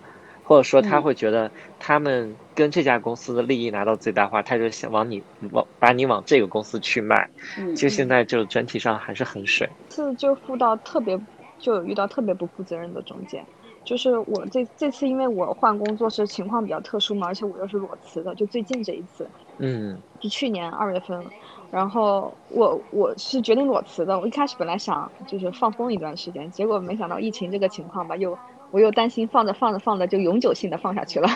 [0.51, 7.29] 或者说他嗯会觉得他们跟这家公司的利益拿到最大化，他就想往你往把你往这个公司去卖。
[7.57, 9.69] 嗯其实现在就整体上还是很水。
[9.87, 11.17] 次就付到特别
[11.57, 13.41] 就有遇到特别不负责任的中介，
[13.85, 19.25] 就是我这这次因为我换工作是情况比较特殊嘛，而且我又是裸辞的，就最近这一次，
[19.57, 21.25] 嗯就去年二月份，
[21.71, 24.19] 然后我我是决定裸辞的。
[24.19, 28.37] 我一开始本来想就是放风一段时间，结果没想到疫情这个情况吧，又
[28.71, 31.27] 我又担心放着放着放着就永久性的放下去了，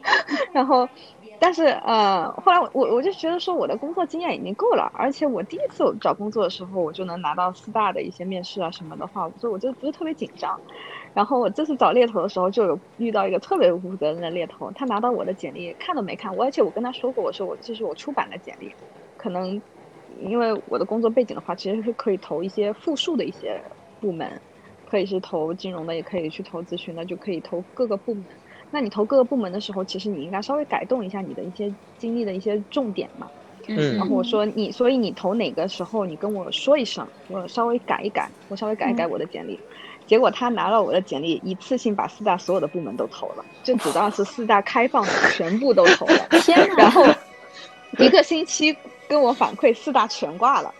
[0.52, 0.88] 然后。
[1.42, 10.60] 但是呃，后来我我就觉得说我的工作经验已经够了，而且我第一次找工作的时候我就能拿到四大的一些面试啊什么的话，所以我就不是特别紧张。
[11.14, 18.76] 然后我这次找猎头的时候就有遇到一个特别不负责任的猎头，他拿到我的简历看都没看，我而且我跟他说过，我说我这是我出版的简历，
[19.16, 19.62] 可能
[20.18, 23.58] 因为我的工作背景的话，其实是可以投一些复数的一些
[23.98, 24.42] 部门，
[24.90, 28.24] 可以是投金融的，也可以去投咨询的，就可以投各个部门。
[28.72, 33.28] 那你投各个部门的时候，其实你应该稍微改动一下你的一些经历的一些重点嘛。
[33.66, 39.60] 嗯然后我说你，所以你投哪个时候你跟我说一声，我稍微改一改，我稍微改一改我的简历。
[40.06, 46.26] 结果他拿了我的简历，一次性把四大所有的部门都投了，就只当是四大开放的全部都投了。
[46.42, 46.74] 天哪！
[46.76, 47.06] 然后
[47.98, 48.76] 一个星期
[49.06, 50.74] 跟我反馈四大全挂了，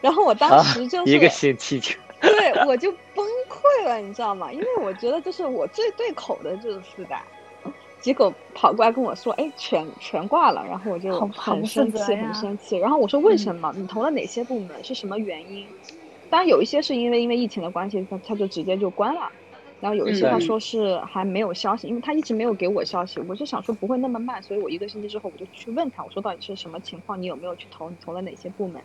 [0.00, 1.94] 然后我当时就是、一个星期就
[2.24, 4.52] 对我就崩溃了，你知道吗？
[4.52, 7.22] 因为我觉得就是我最对口的就是四大，
[8.00, 12.76] 结果跑过来跟我说，哎，全全挂了，然后我就很生气，很生气。
[12.76, 13.72] 然后我说为什么？
[13.76, 14.82] 你投了哪些部门？
[14.82, 15.66] 是什么原因？
[16.30, 19.30] 当然有一些是因为因为疫情的关系，他他就直接就关了。
[19.80, 27.20] 然后有一些嗯他说是还没有消息，因为他一直没有给我消息，我就想说不会那么慢，所以我一个星期之后我就去问他，我说到底是什么情况？
[27.20, 27.90] 你有没有去投？
[27.90, 28.80] 你投了哪些部门？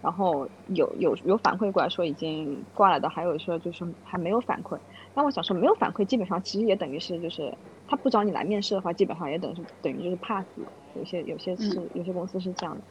[0.00, 4.78] 然后有有有反馈过来说已经挂了的，还有说就是还没有反馈。
[5.14, 10.46] 那我想说没有反馈，基本上其实也等于是就是他不找你来面试的话，基本上也等于是等于就是 pass。
[10.92, 12.84] 有些有些是有些公司是这样的。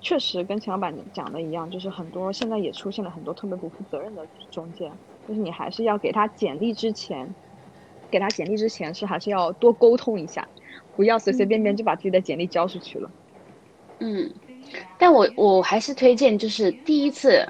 [0.00, 4.92] 确实跟钱老板讲的一样，就是很多现在也出现了很多特别不负责任的中介，
[5.26, 7.34] 就是你还是要给他简历之前，
[8.08, 10.48] 给他简历之前是还是要多沟通一下，
[10.94, 13.10] 不要随随便便就把自己的简历交出去了。
[13.98, 14.32] 嗯，
[14.98, 17.46] 但我我还是推荐，就是第一次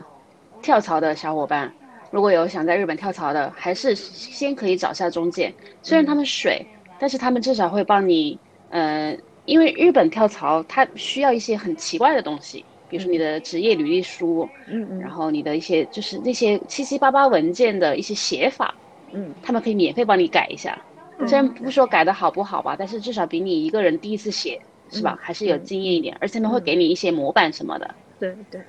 [0.62, 1.72] 跳槽的小伙伴，
[2.10, 5.52] 如果有想在日本跳槽的，还是先可以找下中介。
[5.82, 6.64] 虽然他们水，
[6.98, 8.38] 但是他们至少会帮你，
[8.70, 15.00] 呃，因为日本跳槽它需要一些很奇怪的东西，比如说你的职业履历书，嗯嗯。
[15.00, 18.74] 然后你的一些就是那些七七八八文件的一些写法，
[19.12, 20.78] 嗯，他们可以免费帮你改一下。
[21.26, 24.60] 虽然不说改的好不好吧，但是至少比你一个人第一次写
[24.90, 27.94] 是吧，还是有经验一点，而且他们会给你一些模板什么的。
[28.18, 28.60] 对对，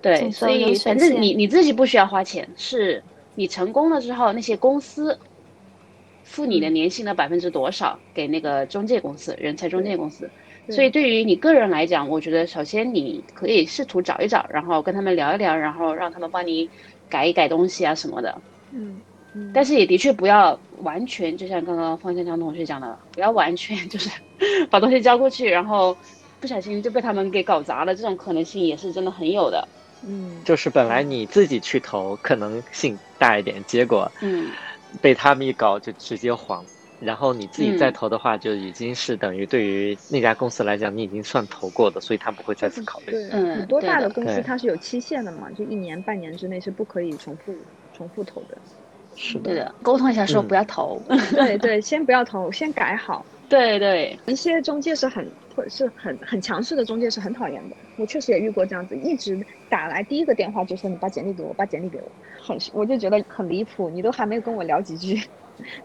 [0.00, 3.02] 对，所以反正你你自己不需要花钱，是
[3.34, 5.18] 你成功了之后，那些公司
[6.24, 10.30] 付你的年薪的百分之多少给那个中介公司、人才中介公司。
[10.68, 16.68] 所以对于你个人来讲，我觉得首先你可以试图找一找，然后跟他们聊一聊，然后让他们帮你
[17.08, 18.42] 改一改东西啊什么的。
[18.72, 19.00] 嗯
[19.34, 24.10] 嗯，但是也的确不要完全，就像刚刚方向强同学讲的，不要完全 就是
[24.70, 25.96] 把东西交过去，然后
[26.40, 29.66] 不小心就被他们给搞砸了，这种可能性也是真的很有的。
[30.06, 34.46] 嗯就是本来你自己去投可能性大一点，结果嗯，
[35.00, 36.64] 被他们一搞就直接黄。
[36.98, 43.12] 然后你自己再嗯投的话，就已经是等于对于那家公司来讲，你已经算投过的，所以他不会再次考虑。
[43.12, 47.54] 对，嗯很多大的公司它是有期限的嘛，就一年半年之内是不可以重复
[47.92, 48.56] 重复投的。
[49.14, 51.02] 是对的，沟通一下说嗯不要投。
[51.32, 53.26] 对对，先不要投，先改好。
[53.48, 59.38] 对对，一些中介是很或者是很很强势的中介是很讨厌的，我确实也遇过这样子，一直
[59.68, 62.12] 打来第一个电话就说你把简历给我，把简历给我，
[62.44, 65.14] 很我就觉得很离谱，你都还没有跟我聊几句，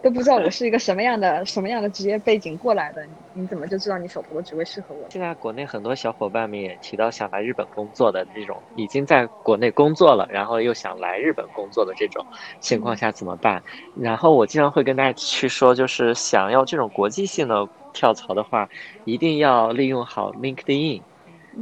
[0.01, 5.09] 都不知道我是一个什么样的什么样的职业背景过来的，你怎么就知道你手头的职位适合我？
[5.09, 12.25] 现在国内很多小伙伴们也提到想来日本工作的这种，已经在国内工作了，然后又想来日本工作的这种
[12.59, 13.61] 情况下怎么办？
[13.99, 18.69] 然后我经常会跟大家去说，就是想要这种国际性的跳槽的话，
[19.05, 21.01] 一定要利用好 LinkedIn。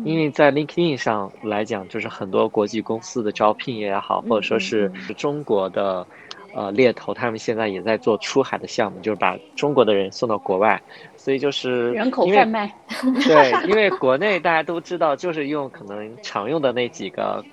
[0.06, 4.88] 因为在 LinkedIn 上来讲，就是很多国际公司的招聘也好，或者说是
[5.18, 6.06] 中国的
[6.52, 10.82] 呃猎头，他们现在也在做出海的项目，就是把中国的人送到国外，
[11.16, 12.72] 所以就是人口贩卖。
[13.26, 17.46] 对，因为国内大家都知道，就是用可能常用的那几个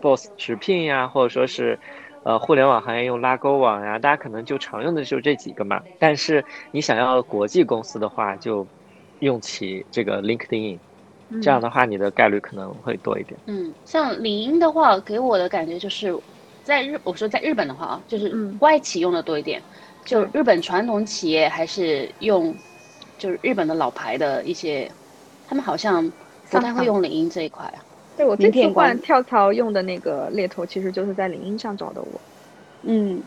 [0.00, 1.78] Boss 直聘呀，或者说是
[2.24, 5.80] 呃互联网行业用拉勾网呀，大家可能就常用的就这几个嘛。
[5.98, 8.66] 但是你想要国际公司的话，就
[9.20, 10.78] 用起这个 LinkedIn，
[11.42, 13.38] 这样的话你的概率可能会多一点。
[13.46, 16.14] 嗯，像领英的话，给我的感觉就是，
[16.66, 18.56] 在日我说在日本的话啊，就是嗯。
[18.60, 19.62] 外企用的多一点，
[20.04, 22.52] 就日本传统企业还是用，
[23.16, 24.90] 就是日本的老牌的一些，
[25.46, 26.12] 他们好像
[26.50, 27.64] 不太会用领英这一块。
[27.66, 27.78] 啊。
[28.16, 32.20] 对我这次换跳槽用的那个猎头，其实就是在领英上找的我。
[32.82, 33.22] 嗯，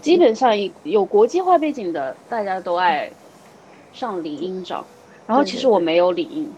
[0.00, 0.54] 基本上
[0.84, 3.10] 有国际化背景的，大家都爱
[3.92, 4.82] 上领英找。
[5.26, 6.50] 然后其实我没有领英，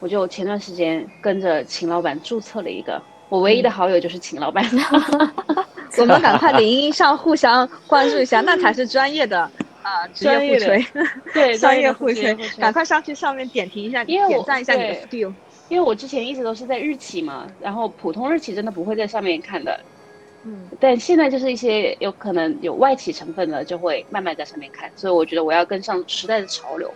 [0.00, 3.00] 我就前段时间跟着秦老板注册了一个，
[3.32, 4.62] 我唯一的好友就是秦老板。
[5.96, 9.40] 我们赶快领英上互相关注一下，那才是专业的
[9.82, 10.86] 啊、职业专业的互吹，
[11.32, 14.74] 对，商业专业的互吹赶快上去上面点评一下，因为我点赞一下。
[15.70, 19.80] 因为我之前一直都是在日企嘛，然后普通日企真的不会在上面看的，
[20.44, 26.92] 嗯，但现在就是一些有可能有外企成分的，就会慢慢在上面看，所以我觉得我要跟上时代的潮流，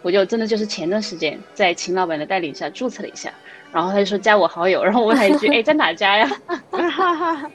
[0.00, 3.30] 我就真的就是前段时间在秦老板的带领下注册了一下，
[3.74, 6.30] 然后他就说加我好友，然后我问他一句， 哎，在哪加呀？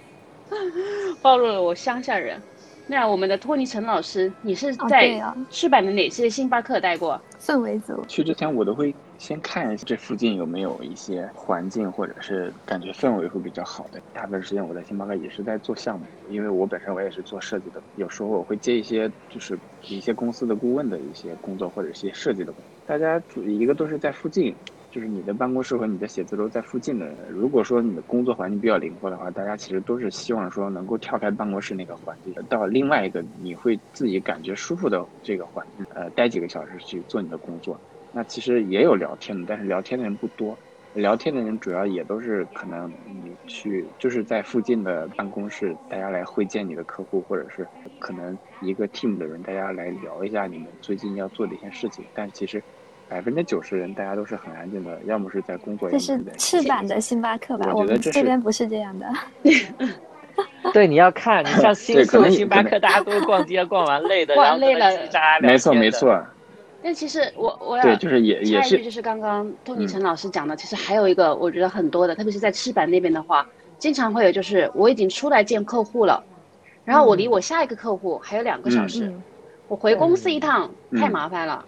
[1.22, 2.42] 暴露了我乡下人。
[2.88, 7.22] 那我们的托尼陈老师，你是在啊赤坂的哪些星巴克待过？
[7.40, 14.02] 氛围组，去之前我都会先看一下这附近有没有一些环境或者是感觉氛围会比较好的。
[14.12, 22.66] 大部分时间我在星巴克也是在做项目，因为我本身我也是做设计的，有时候我会接一些就是一些公司的顾问的一些工作或者一些设计的工作。
[22.88, 24.56] 大家主一个都是在附近，
[24.90, 27.08] 就是你的办公室和你的写字楼在附近的。
[27.30, 37.80] 如果说你的工作环境比较灵活的话，大家其实都是希望说能够跳开办公室那个环境，到另外一个你会自己感觉舒服的这个环境，呃，待几个小时去做你的工作。
[38.12, 40.58] 那其实也有聊天的，但是聊天的人不多。
[40.94, 47.70] 聊天的人主要也都是可能你去就是在附近的办公室，大家来会见你的客户，或者是
[48.00, 52.04] 可能一个 team 的人，大家来聊一下你们最近要做的一些事情。
[52.12, 52.64] 但其实
[53.10, 57.72] 百分之九十人大家都是很安静的，要么是在工作，要这是赤坂的星巴克吧？
[57.74, 59.08] 我们这边不是这样的。
[60.72, 64.88] 对，你要看，你像新宿、对可能星巴克，大家都是逛街逛完累的， 逛累了
[65.42, 66.24] 没错没错，
[66.84, 73.46] 但其实我我要对，就是也也是就是刚刚托尼嗯陈老师讲的，其实还有一个我觉得很多的，特别是在赤坂那边的话，
[73.80, 76.24] 经常会有就是我已经出来见客户了，
[76.86, 79.24] 然后我离我下一个客户还有两个小时，嗯
[79.68, 81.66] 我回公司一趟、嗯太麻烦了，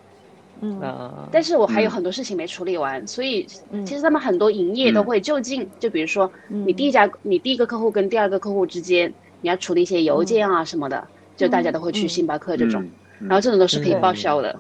[0.62, 0.80] 嗯。
[0.80, 3.86] 啊，但是我还有嗯很多事情没处理完，所以嗯。
[3.86, 5.04] 其实他们很多营业都嗯。
[5.04, 6.66] 会就近，就比如说嗯。
[6.66, 12.82] 你第一家、你第一个客户跟第二个客户之间，你要处理一些邮件啊什么的，就大家都会去嗯星巴克这种，
[13.20, 13.28] 嗯。
[13.28, 14.60] 然后这种都是可以嗯报销的。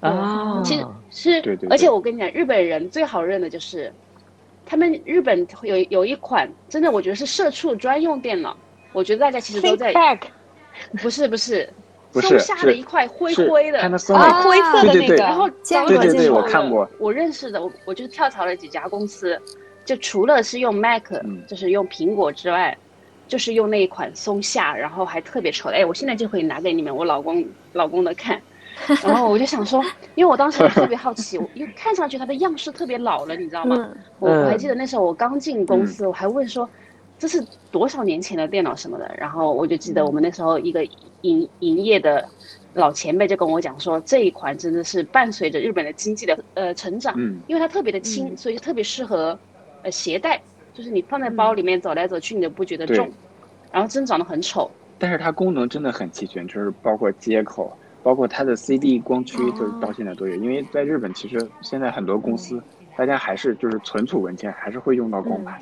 [0.00, 1.68] 啊，其实是，对对对。
[1.68, 3.92] 而且我跟你讲，日本人最好认的就是，
[4.64, 8.56] 他们日本有有一款真的，我觉得是社畜专用电脑，
[8.94, 9.92] 我觉得大家其实都在，
[11.02, 11.68] 不是不是，
[12.12, 16.42] 不是松下的是一块灰灰的，啊，灰色的对对对那个，然后见对对对过见过。
[16.42, 16.88] 我看过。
[16.98, 19.40] 我认识的，我我就跳槽了几家公司，
[19.84, 21.42] 就除了是用 Mac，、嗯。
[21.46, 22.76] 就是用苹果之外，
[23.28, 25.76] 就是用那一款松下，然后还特别丑的。
[25.76, 28.40] 哎，我现在就可以拿给你们我老公老公的看。
[29.04, 29.82] 然后我就想说，
[30.14, 33.76] 因为我当时特别好奇， 因为看上去它的样式特别老了，你知道吗？
[33.78, 33.96] 嗯。
[34.18, 36.68] 我还记得那时候我刚进公司，我还问说
[37.20, 40.82] 这是多少年前的电脑什么的，然后我就记得我们那时候一个
[41.20, 42.26] 营营业的
[42.72, 49.38] 老前辈就跟我讲说，这一款真的是伴随着日本的经济的呃成长，嗯因为它特别的轻，嗯所以特别适合
[49.82, 50.40] 呃携带，
[50.72, 53.10] 就是你放在包里面走来走去，你都不觉得重，
[53.70, 60.34] 然后真长得很丑，但是它功能真的很齐全，就是包括接口，包括它的 CD 光驱，就是到现在都有。
[60.36, 62.62] 因为在日本，其实现在很多公司，
[62.96, 65.60] 大家还是就是存储文件还是会用到光盘，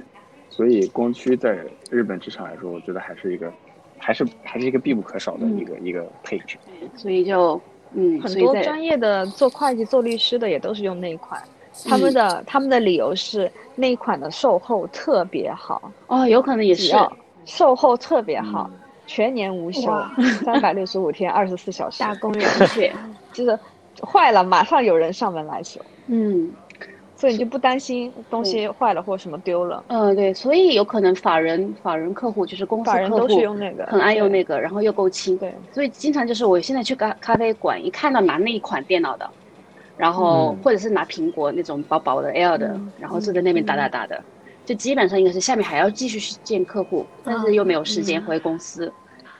[0.50, 1.58] 所以光驱在
[1.90, 3.52] 日本职场来说，我觉得还是一个，
[3.98, 6.56] 还是还是一个必不可少的一个、一个配置。
[6.96, 7.60] 所以就
[7.92, 11.40] 嗯，很多专业的做会计、做律师的也都是用那一款，
[11.86, 16.92] 他们的、他们的理由是那一款的售后特别好，哦，有可能也是
[17.44, 20.12] 售后特别好，嗯全年无休哇，
[20.44, 22.92] 三百六十五天，二十四小时，大工人，的确，
[23.32, 23.58] 就是
[24.02, 26.52] 坏了马上有人上门来修，嗯。
[27.18, 39.28] 所以你就不担心东西坏了或什么丢了，呃，对，所以有可能法人法人客户就是公司客户法人都是用那个，很爱用那个，然后又够轻，对，所以经常就是我现在去咖咖啡馆，一看到拿那一款电脑的，
[39.96, 40.58] 然后嗯。
[40.62, 44.22] 或者是拿苹果那种薄薄的 Air 的，嗯然后坐在那边打打打的，
[44.64, 48.92] 就基本上应该是下面还要继续去见客户，但是又没有时间回公司，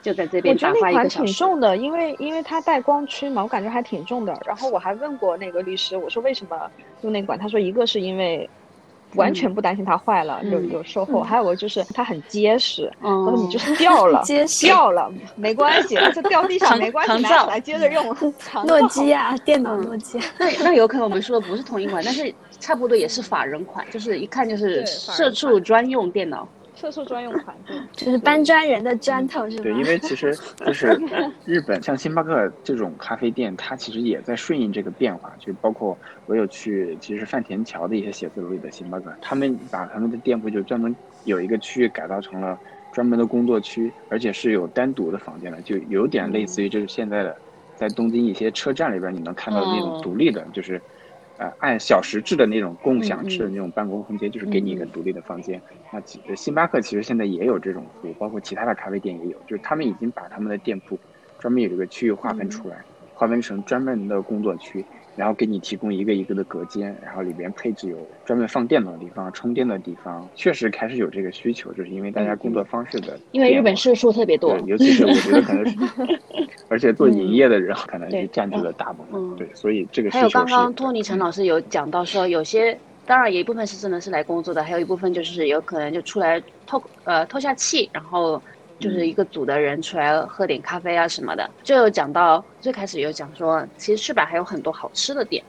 [0.03, 1.27] 就在这边打发觉得那款一个小时。
[1.27, 4.39] 挺重的，因为因为它带光驱嘛，我感觉还挺重的。
[4.47, 6.59] 然后我还问过那个律师，我说为什么
[7.03, 7.39] 用那款？
[7.39, 8.49] 他说一个是因为
[9.15, 12.93] 完全不担心它坏了，有嗯有售后，还有个就是它很结实。
[13.03, 18.17] 嗯我说你就是掉了， 结实掉了没关系，就掉地上没关系，拿起来接着用。
[18.67, 26.47] 诺基亚电脑，嗯诺基亚， 那那有可能我们说的不是同一款，但是差不多也是法人款，就是一看就是社畜专用电脑。
[26.79, 29.62] 色素专用款，对， 就是搬砖人的砖头是吗？
[29.64, 30.33] 对，因为其实
[30.64, 30.89] 就是
[31.45, 42.57] 日本像星巴克这种咖啡店，它其实也在顺应这个变化，就包括我有去，其实饭田桥的一些写字楼里的星巴克，他们把他们的店铺就专门有一个区域改造成了
[42.93, 47.37] 专门的工作区，而且是有单独的房间的，就有点类似于就是现在的
[47.74, 50.81] 在东京一些车站里边你能看到的那哦种独立的，就是。
[51.39, 53.28] 呃，按小时制的那种共享嗯嗯。
[53.28, 55.62] 式的那种办公空间，就是给你一个独立的房间。
[55.89, 61.01] 那其星巴克其实现在也有这种服务，包括其他的咖啡店也有，就是他们已经把他们的店铺
[61.39, 64.86] 专门有这个区域划分出来，划分成专门的工作区，
[65.19, 70.27] 然后给你提供一个一个的隔间，然后里边配置有专门放电脑的地方、充电的地方。
[70.37, 74.57] 确实开始有这个需求，就是因为大家工作方式的嗯因为日本社畜特别多。
[74.57, 75.77] 对，，尤其是我觉得可能是，
[76.71, 79.37] 而且做营业的人可能对是占据了大部分，嗯。
[79.37, 88.41] 对，所以这个需还有刚刚托尼陈老师有讲到说，有些当然有一部分是真的是来工作的，还有一部分就是有可能就出来透呃透下气，然后
[88.79, 91.49] 就是一个组的人出来喝点咖啡啊什么的。
[91.62, 95.43] 就有讲到最开始有讲说，其实赤坂还有很多好吃的店，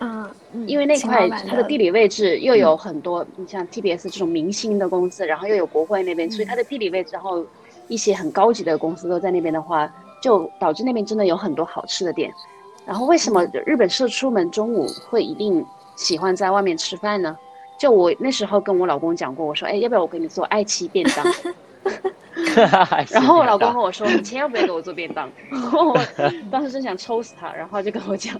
[0.00, 0.28] 嗯，
[0.66, 7.44] 因为那块它的地理位置又有很多，你像 TBS 这种明星的公司，然后又有国会那边，所以它的地理位置，然后
[7.88, 9.90] 一些很高级的公司都在那边的话，
[10.22, 12.32] 就导致那边真的有很多好吃的店。
[12.86, 15.64] 然后为什么日本社出门中午会一定
[15.96, 17.36] 喜欢在外面吃饭呢？
[17.78, 21.24] 就我那时候跟我老公讲过，我说，哎，要不要我给你做爱妻便当？
[23.10, 25.30] 然后我老公跟我说，你千万不要给我做便当。
[25.50, 25.98] 然后我
[26.50, 28.34] 当时真想抽死他，然后就跟我讲，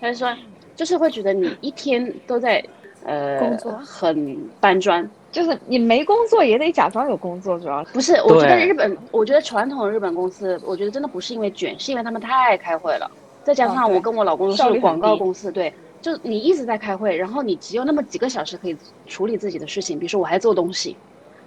[0.00, 0.34] 他就说，
[0.76, 2.64] 就是会觉得你一天都在
[3.04, 5.08] 呃工作很搬砖。
[5.32, 13.10] 就是你没工作也得假装有工作，主要是不是，我觉得日本，我觉得传统的日本公司，我觉得真的不是因为卷，是因为他们太爱开会了。
[13.42, 18.76] 再加上我跟我老公是广告公司，对，就你一直在开会，然后你只有那么几个小时可以
[19.08, 20.96] 处理自己的事情，比如说我还做东西，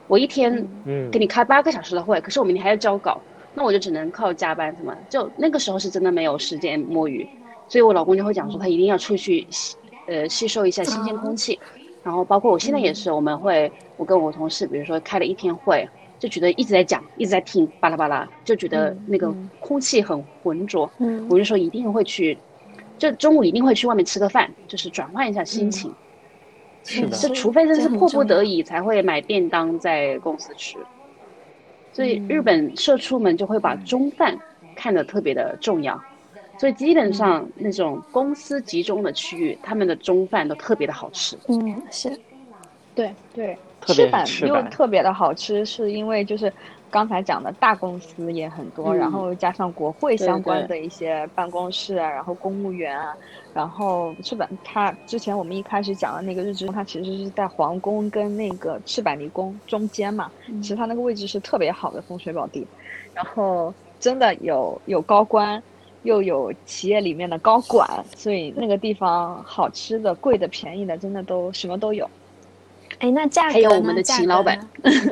[0.08, 0.51] 我一天
[0.86, 3.22] 嗯给你开八个小时的会，可是我明天还要交稿，
[3.53, 7.28] 那我就只能靠加班什么，就那个时候是真的没有时间摸鱼。
[7.68, 11.60] 所以我老公就会讲说他一定要出去吸呃吸收一下新鲜空气。
[12.03, 15.86] 然后包括我现在也是，我们会我跟我同事，比如说开了一天会，
[16.18, 20.89] 就觉得一直在讲，一直在听，巴拉巴拉，就觉得那个空气很浑浊。
[20.99, 22.38] 嗯我就说一定会去，
[22.97, 25.93] 就中午一定会去外面吃个饭，就是转换一下心情。
[26.88, 27.17] 是的。
[27.17, 30.77] 这除非真是迫不得已才会买便当在公司吃。
[31.93, 32.27] 所以嗯。
[32.27, 34.38] 日本社畜们就会把中饭
[34.75, 35.99] 看得特别的重要，
[36.57, 41.38] 所以基本上那种公司集中的区域，他们的中饭都特别的好吃。
[41.47, 42.17] 嗯是。
[42.95, 43.55] 对对，
[44.71, 46.51] 特别的好吃，是因为就是
[46.89, 53.15] 刚才讲的大公司也很多，嗯然后加上国会相关的一些办公室啊，然后公务员啊，
[53.53, 62.65] 然后赤坂它之前我们一开始讲的那个日之宫，它其实是在皇宫跟那个赤坂离宫中间嘛，嗯其实它那个位置是特别好的风水宝地，
[63.13, 65.61] 然后真的有有高官。
[66.03, 67.85] 又有企业里面的高管，
[68.15, 72.09] 所以那个地方好吃的、贵的、便宜的，真的都什么都有。
[72.99, 73.53] 哎，那价格呢？
[73.53, 74.57] 还有我们的价秦老板，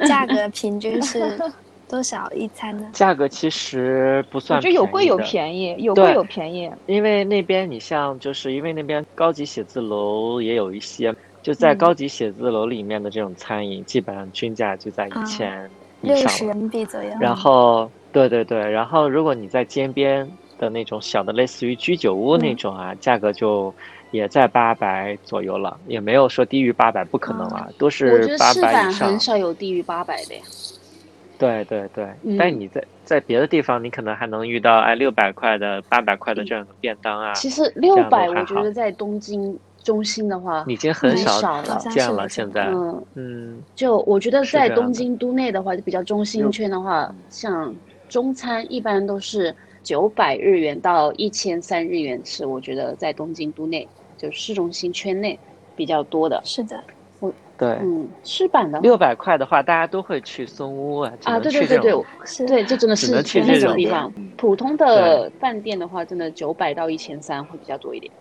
[0.08, 1.38] 价格平均是
[1.88, 2.88] 多少一餐呢？
[2.94, 6.70] 价格其实不我算觉得有贵有便宜，有贵有便宜。
[6.86, 15.70] 因为那边你像，就是因为那边高级写字楼也有一些，就在嗯高级写字楼里面的这种餐饮，基本上均价就在啊一千
[16.02, 16.28] 以六。
[16.28, 17.10] 十人民币左右。
[17.20, 23.74] 然后，对对对，然后如果你在街边的那种小的，类似于居酒屋那嗯种啊，价格就
[24.12, 29.20] 也在八百左右了，也没有说低于八百，不可能啊，都是八百以上坂很。
[29.20, 30.42] 少有低于八百的呀。
[31.38, 32.38] 对对对，嗯。
[32.38, 41.80] 但你在在别的地方，你可能还能遇到哎六百块的、八百块的这样的便当啊，其实六百，我觉得在东京中心的话，已经很很少少了。
[41.80, 42.28] 像见了。
[42.28, 47.74] 现在，嗯，嗯，就我觉得在东京都内的话，就比较中心圈的话，像
[48.10, 55.38] 中餐一般都是九百日元到一千三日元，是我觉得在东京都内就市中心圈内
[55.76, 56.42] 比较多的。
[56.44, 56.84] 是的，
[57.58, 64.12] 对，嗯，赤坂的六百块的话，大家都会去松屋啊，只啊，对对对对对，就真的是去那种种地方。
[64.36, 68.12] 普通的饭店的话，真的九百到一千三会比较多一点。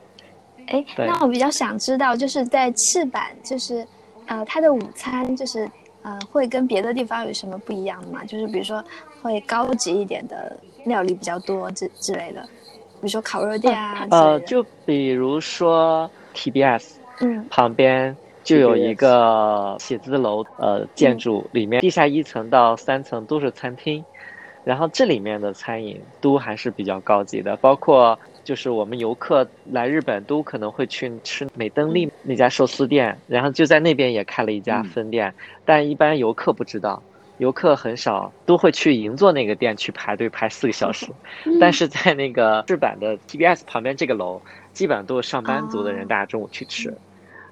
[0.68, 3.86] 哎，那我比较想知道，就是在赤坂，就是
[4.26, 5.68] 呃，它的午餐就是
[6.02, 8.24] 呃，会跟别的地方有什么不一样的吗？
[8.24, 8.82] 就是比如说
[9.20, 14.06] 会高级一点的料理比较多之之类的，比如说烤肉店啊。
[14.10, 24.04] 呃，就比如说 TBS 嗯旁边就有一个写字楼，呃，建筑里面地下一层到三层都是餐厅，
[24.62, 34.84] 然后这里面的餐饮都还是比较高级的，包括就是我们游客来日本都可能会去吃美登利那家寿司店，然后就在那边也开了一家嗯。
[34.84, 35.34] 分店，
[35.64, 37.02] 但一般游客不知道。
[37.38, 41.06] 游客很少都会去银座那个店去排队排四个小时，
[41.58, 44.40] 但是在那个日版的 TBS 旁边这个楼，
[44.72, 46.96] 基本上都是上班族的人，哦大家中午去吃，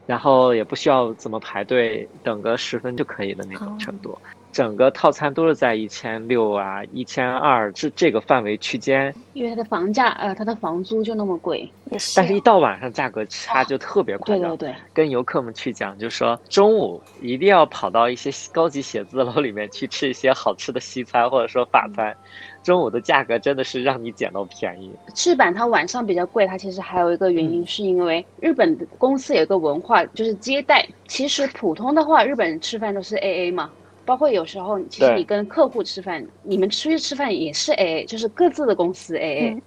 [0.07, 4.17] 然后也不需要怎么排队，等个十分就可以的那种程度。
[4.51, 11.67] 整个套餐都是在一千六啊、一千二这这个范围区间，因为它的房价，呃，它的房租就那么贵。
[11.91, 14.55] 也是，但是一到晚上价格差就特别夸张。
[14.55, 22.15] 对对对，跟游客们去讲，就说中午一定要跑到一些高级写字楼里面去吃一些好吃的西餐或者说法餐，
[22.63, 24.91] 中午的价格真的是让你捡到便宜。
[25.15, 30.87] 赤坂它晚上比较贵，它其实还有一个原因，是因为日本的公司有一个文化，就是接待。
[31.09, 33.71] 其实普通的话，日本人吃饭都是 A A 嘛，
[34.05, 39.63] 包括有时候其实你跟客户吃饭，你们出去吃饭也是 A A，就是各自的公司 A A、嗯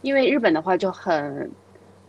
[0.00, 1.50] 因为日本的话就很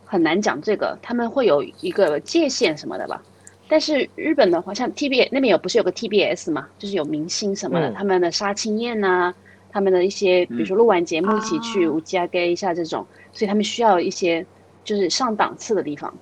[0.06, 3.20] 很难讲这个，他们会有一个界限什么的吧。
[3.68, 9.34] 但是日本的话，像 T B 那边有不是有个 T B S 嘛，就是有明星什么的，嗯他们的杀青宴呐、
[9.72, 14.46] 他们的一些，比如说录完节目一起去哦五加给一下这种，所以他们需要一些
[14.84, 16.14] 就是上档次的地方。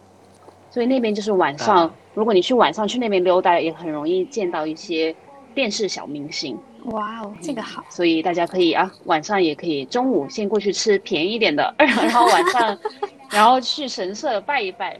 [0.70, 5.16] 所以那边就是晚上，啊如果你去晚上去那边溜达，也很容易见到一些
[5.56, 6.58] 电视小明星。
[6.86, 12.78] 哇哦，这个好，所以大家可以啊，晚上也可以，中午先过去吃便宜一点的， 然后晚上，
[13.32, 14.92] 然后去神社拜一拜，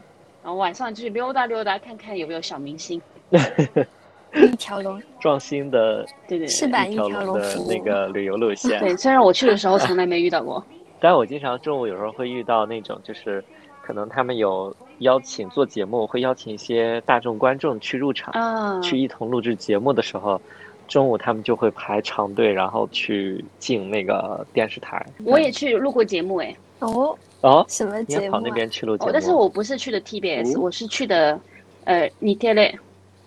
[0.42, 3.00] 然后晚上去溜达溜达，看看有没有小明星。
[4.46, 8.78] 一条龙，壮新的对对对，赤坂一一条龙的那个旅游路线。
[8.80, 10.62] 对，虽然我去的时候从来没遇到过。
[11.00, 13.42] 但我经常中午有时候会遇到那种，就是
[13.82, 20.40] 可能他们有邀请做节目，会邀请一些大众观众去入场，啊，去一同录制节目的时候，
[20.88, 25.04] 中午他们就会排长队，然后去进那个电视台。
[25.24, 28.30] 我也去录过节目哎，哦，哦，什么节目啊？
[28.32, 31.38] 跑那边去录节目？，哦但是我不是去的 TBS，、哦我是去的
[31.84, 32.74] 呃 t e l e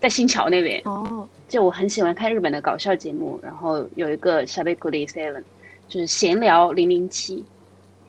[0.02, 0.82] 在新桥那边。
[0.84, 5.42] 哦，就我很喜欢看日本的搞笑节目，然后有一个 s h a b e k u r i Seven，
[5.88, 7.44] 就是闲聊零零七，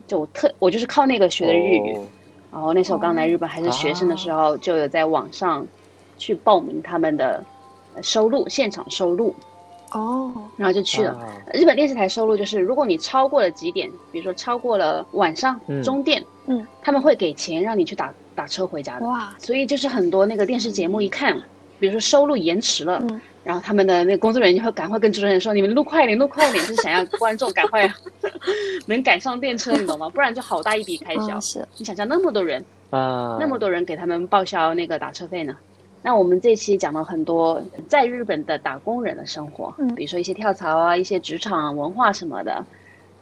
[0.08, 1.94] 就我特我就是靠那个学的日语。
[1.96, 2.04] 哦。
[2.52, 5.66] 然后那时候刚来日本还是学生的时候，就有在网上
[6.18, 7.44] 去报名他们的
[7.96, 9.36] 呃收录现场收录，
[9.92, 11.14] 哦，然后就去了。
[11.14, 15.82] 啊日本电视台收录就是，如果你超过了几点，比如说超过了晚上嗯。
[15.82, 19.06] 中电，嗯，他们会给钱让你去打打车回家的。
[19.08, 21.42] 哇，所以就是很多那个电视节目一看，
[21.84, 27.94] 比如说收录延迟了，嗯然后他们的那个工作人员就会赶快跟主持人说：“你们录快一点，录快一点，就是想要观众赶快
[28.88, 30.08] 能赶上电车，你懂吗？
[30.08, 31.38] 不然就好大一笔开销。
[31.38, 35.58] 嗯是，你想想那么多人，啊，那么多人给他们报销那个打车费呢？
[36.02, 42.66] 那我们这期讲了很多在日本的打工人的生活，嗯比如说一些跳槽啊，一些职场文化什么的。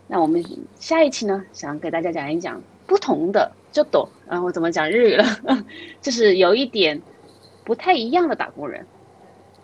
[0.06, 0.46] 那我们
[0.80, 5.26] 下一期呢，想给大家讲一讲不同的，就懂，然后我怎么讲日语了，
[6.00, 7.02] 就是有一点
[7.72, 8.86] 不太一样的打工人，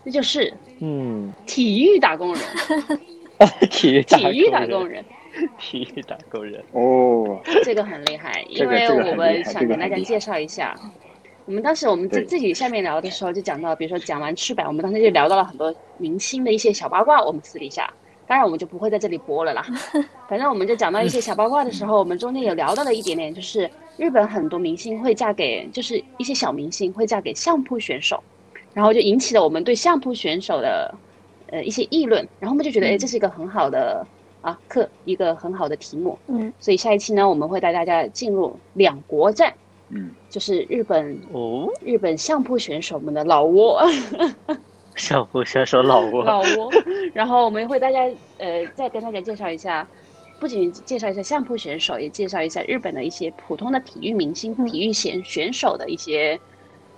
[0.06, 2.42] 那就是嗯，体育打工人，
[3.70, 5.04] 体育体育打工人，
[5.60, 10.74] 体育打工人，哦，这个很厉害，因为我们想跟大家介绍一下。
[11.46, 17.94] 我们当时我们自自己下面聊的时候就讲到，比如说讲完赤坂，我们当时就聊到了很多明星的一些小八卦，我们私底下，
[18.26, 19.66] 当然我们就不会在这里播了啦。
[20.30, 28.24] 反正我们就讲到一些小八卦的时候，我们中间有聊到了一点点，就是日本很多明星会嫁给，就是一些小明星会嫁给相扑选手，
[28.74, 30.94] 然后就引起了我们对相扑选手的
[31.48, 34.06] 呃一些议论，然后我们就觉得，哎，这是一个很好的
[34.42, 36.18] 啊课，一个很好的题目。
[36.28, 36.54] 嗯。
[36.60, 39.54] 所以下一期呢，我们会带大家进入两国战，
[39.90, 43.82] 嗯，就是日本哦，日本相扑选手们的老窝，
[44.96, 46.72] 相扑选手老窝，老窝。
[47.14, 49.88] 然后我们会大家呃再跟大家介绍一下，
[50.40, 56.40] 不仅介绍一下相扑选手，也介绍一下日本的一些普通的体育明星、嗯体育选选手的一些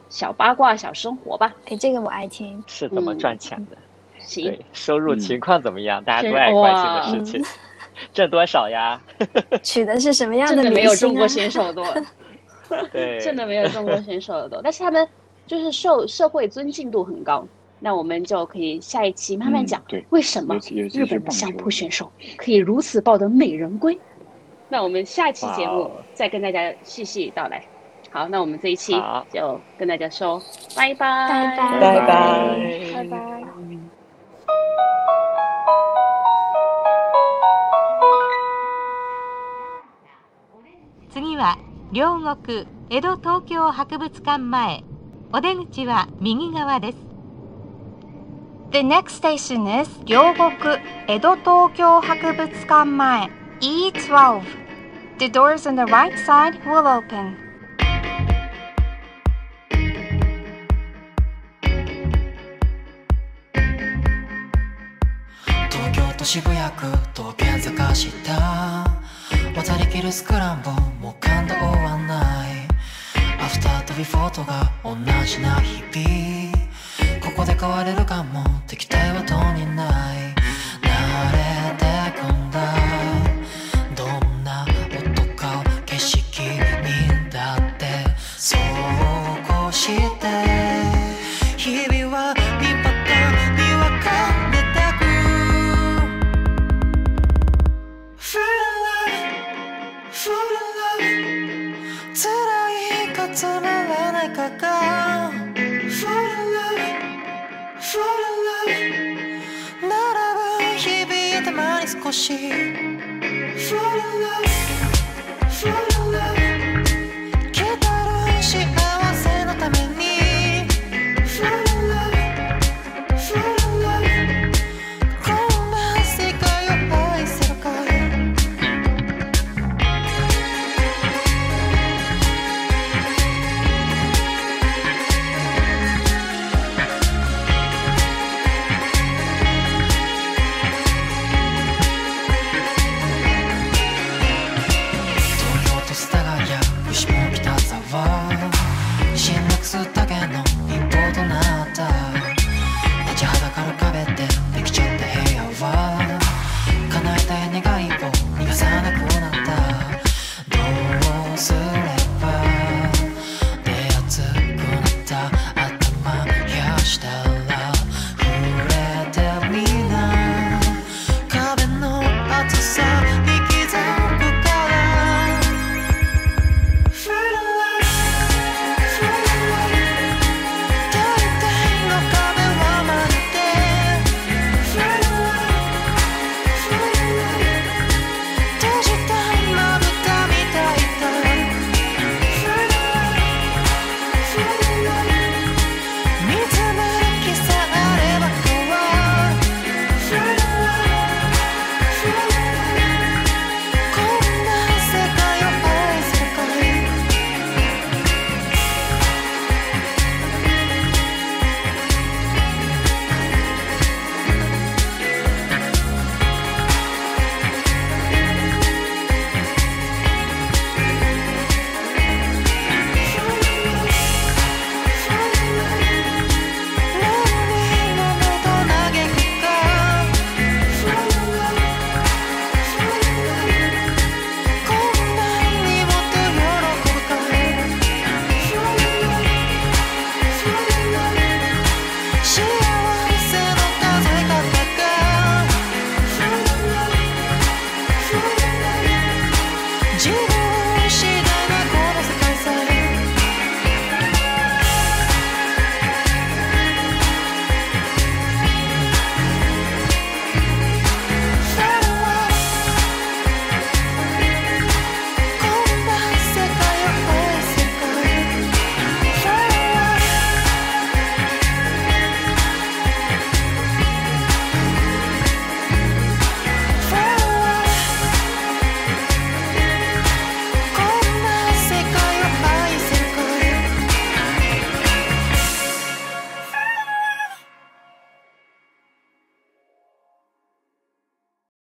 [0.09, 1.53] 小八卦、小生活吧。
[1.65, 2.61] 哎，这个我爱听。
[2.67, 3.77] 是怎么赚钱的？
[4.19, 6.03] 行对，，收入嗯情况怎么样？
[6.03, 7.45] 大家都爱关心的事情，
[8.13, 9.01] 挣多少呀？
[9.63, 11.27] 取的是什么样真的明没有中国？
[11.27, 11.85] 选手多。
[12.91, 15.07] 对，真的没有中国选手的多，但是他们
[15.47, 17.47] 就是受社会尊敬度很高。
[17.80, 23.98] 那我们就可以下一期慢慢讲，嗯对为什么尤其尤其日是棒本的相球扑选手可以如此抱得美人归？
[24.68, 27.62] 那我们下期节目哇哦再跟大家细细道来。
[28.11, 30.40] 好，那我们这一期好就跟大家说
[30.76, 33.44] 拜拜，拜拜拜拜拜拜。
[41.11, 41.57] 次は
[41.92, 42.36] 両国
[42.88, 44.82] 江戸東京博物館前
[45.30, 47.07] お出口は右側です
[48.72, 50.51] The next station is 両国
[51.07, 54.41] 江戸東京博物館前 E12.
[55.17, 57.36] The doors on the right side will open.
[65.72, 68.11] 東京都渋谷区東検坂下
[69.55, 72.67] 渡りきるスクランブルも感動はない
[73.41, 74.95] アフターとビフォーとが同
[75.26, 76.28] じな日々
[77.39, 78.43] ここで変われるかも。
[78.67, 79.88] 敵対はとにな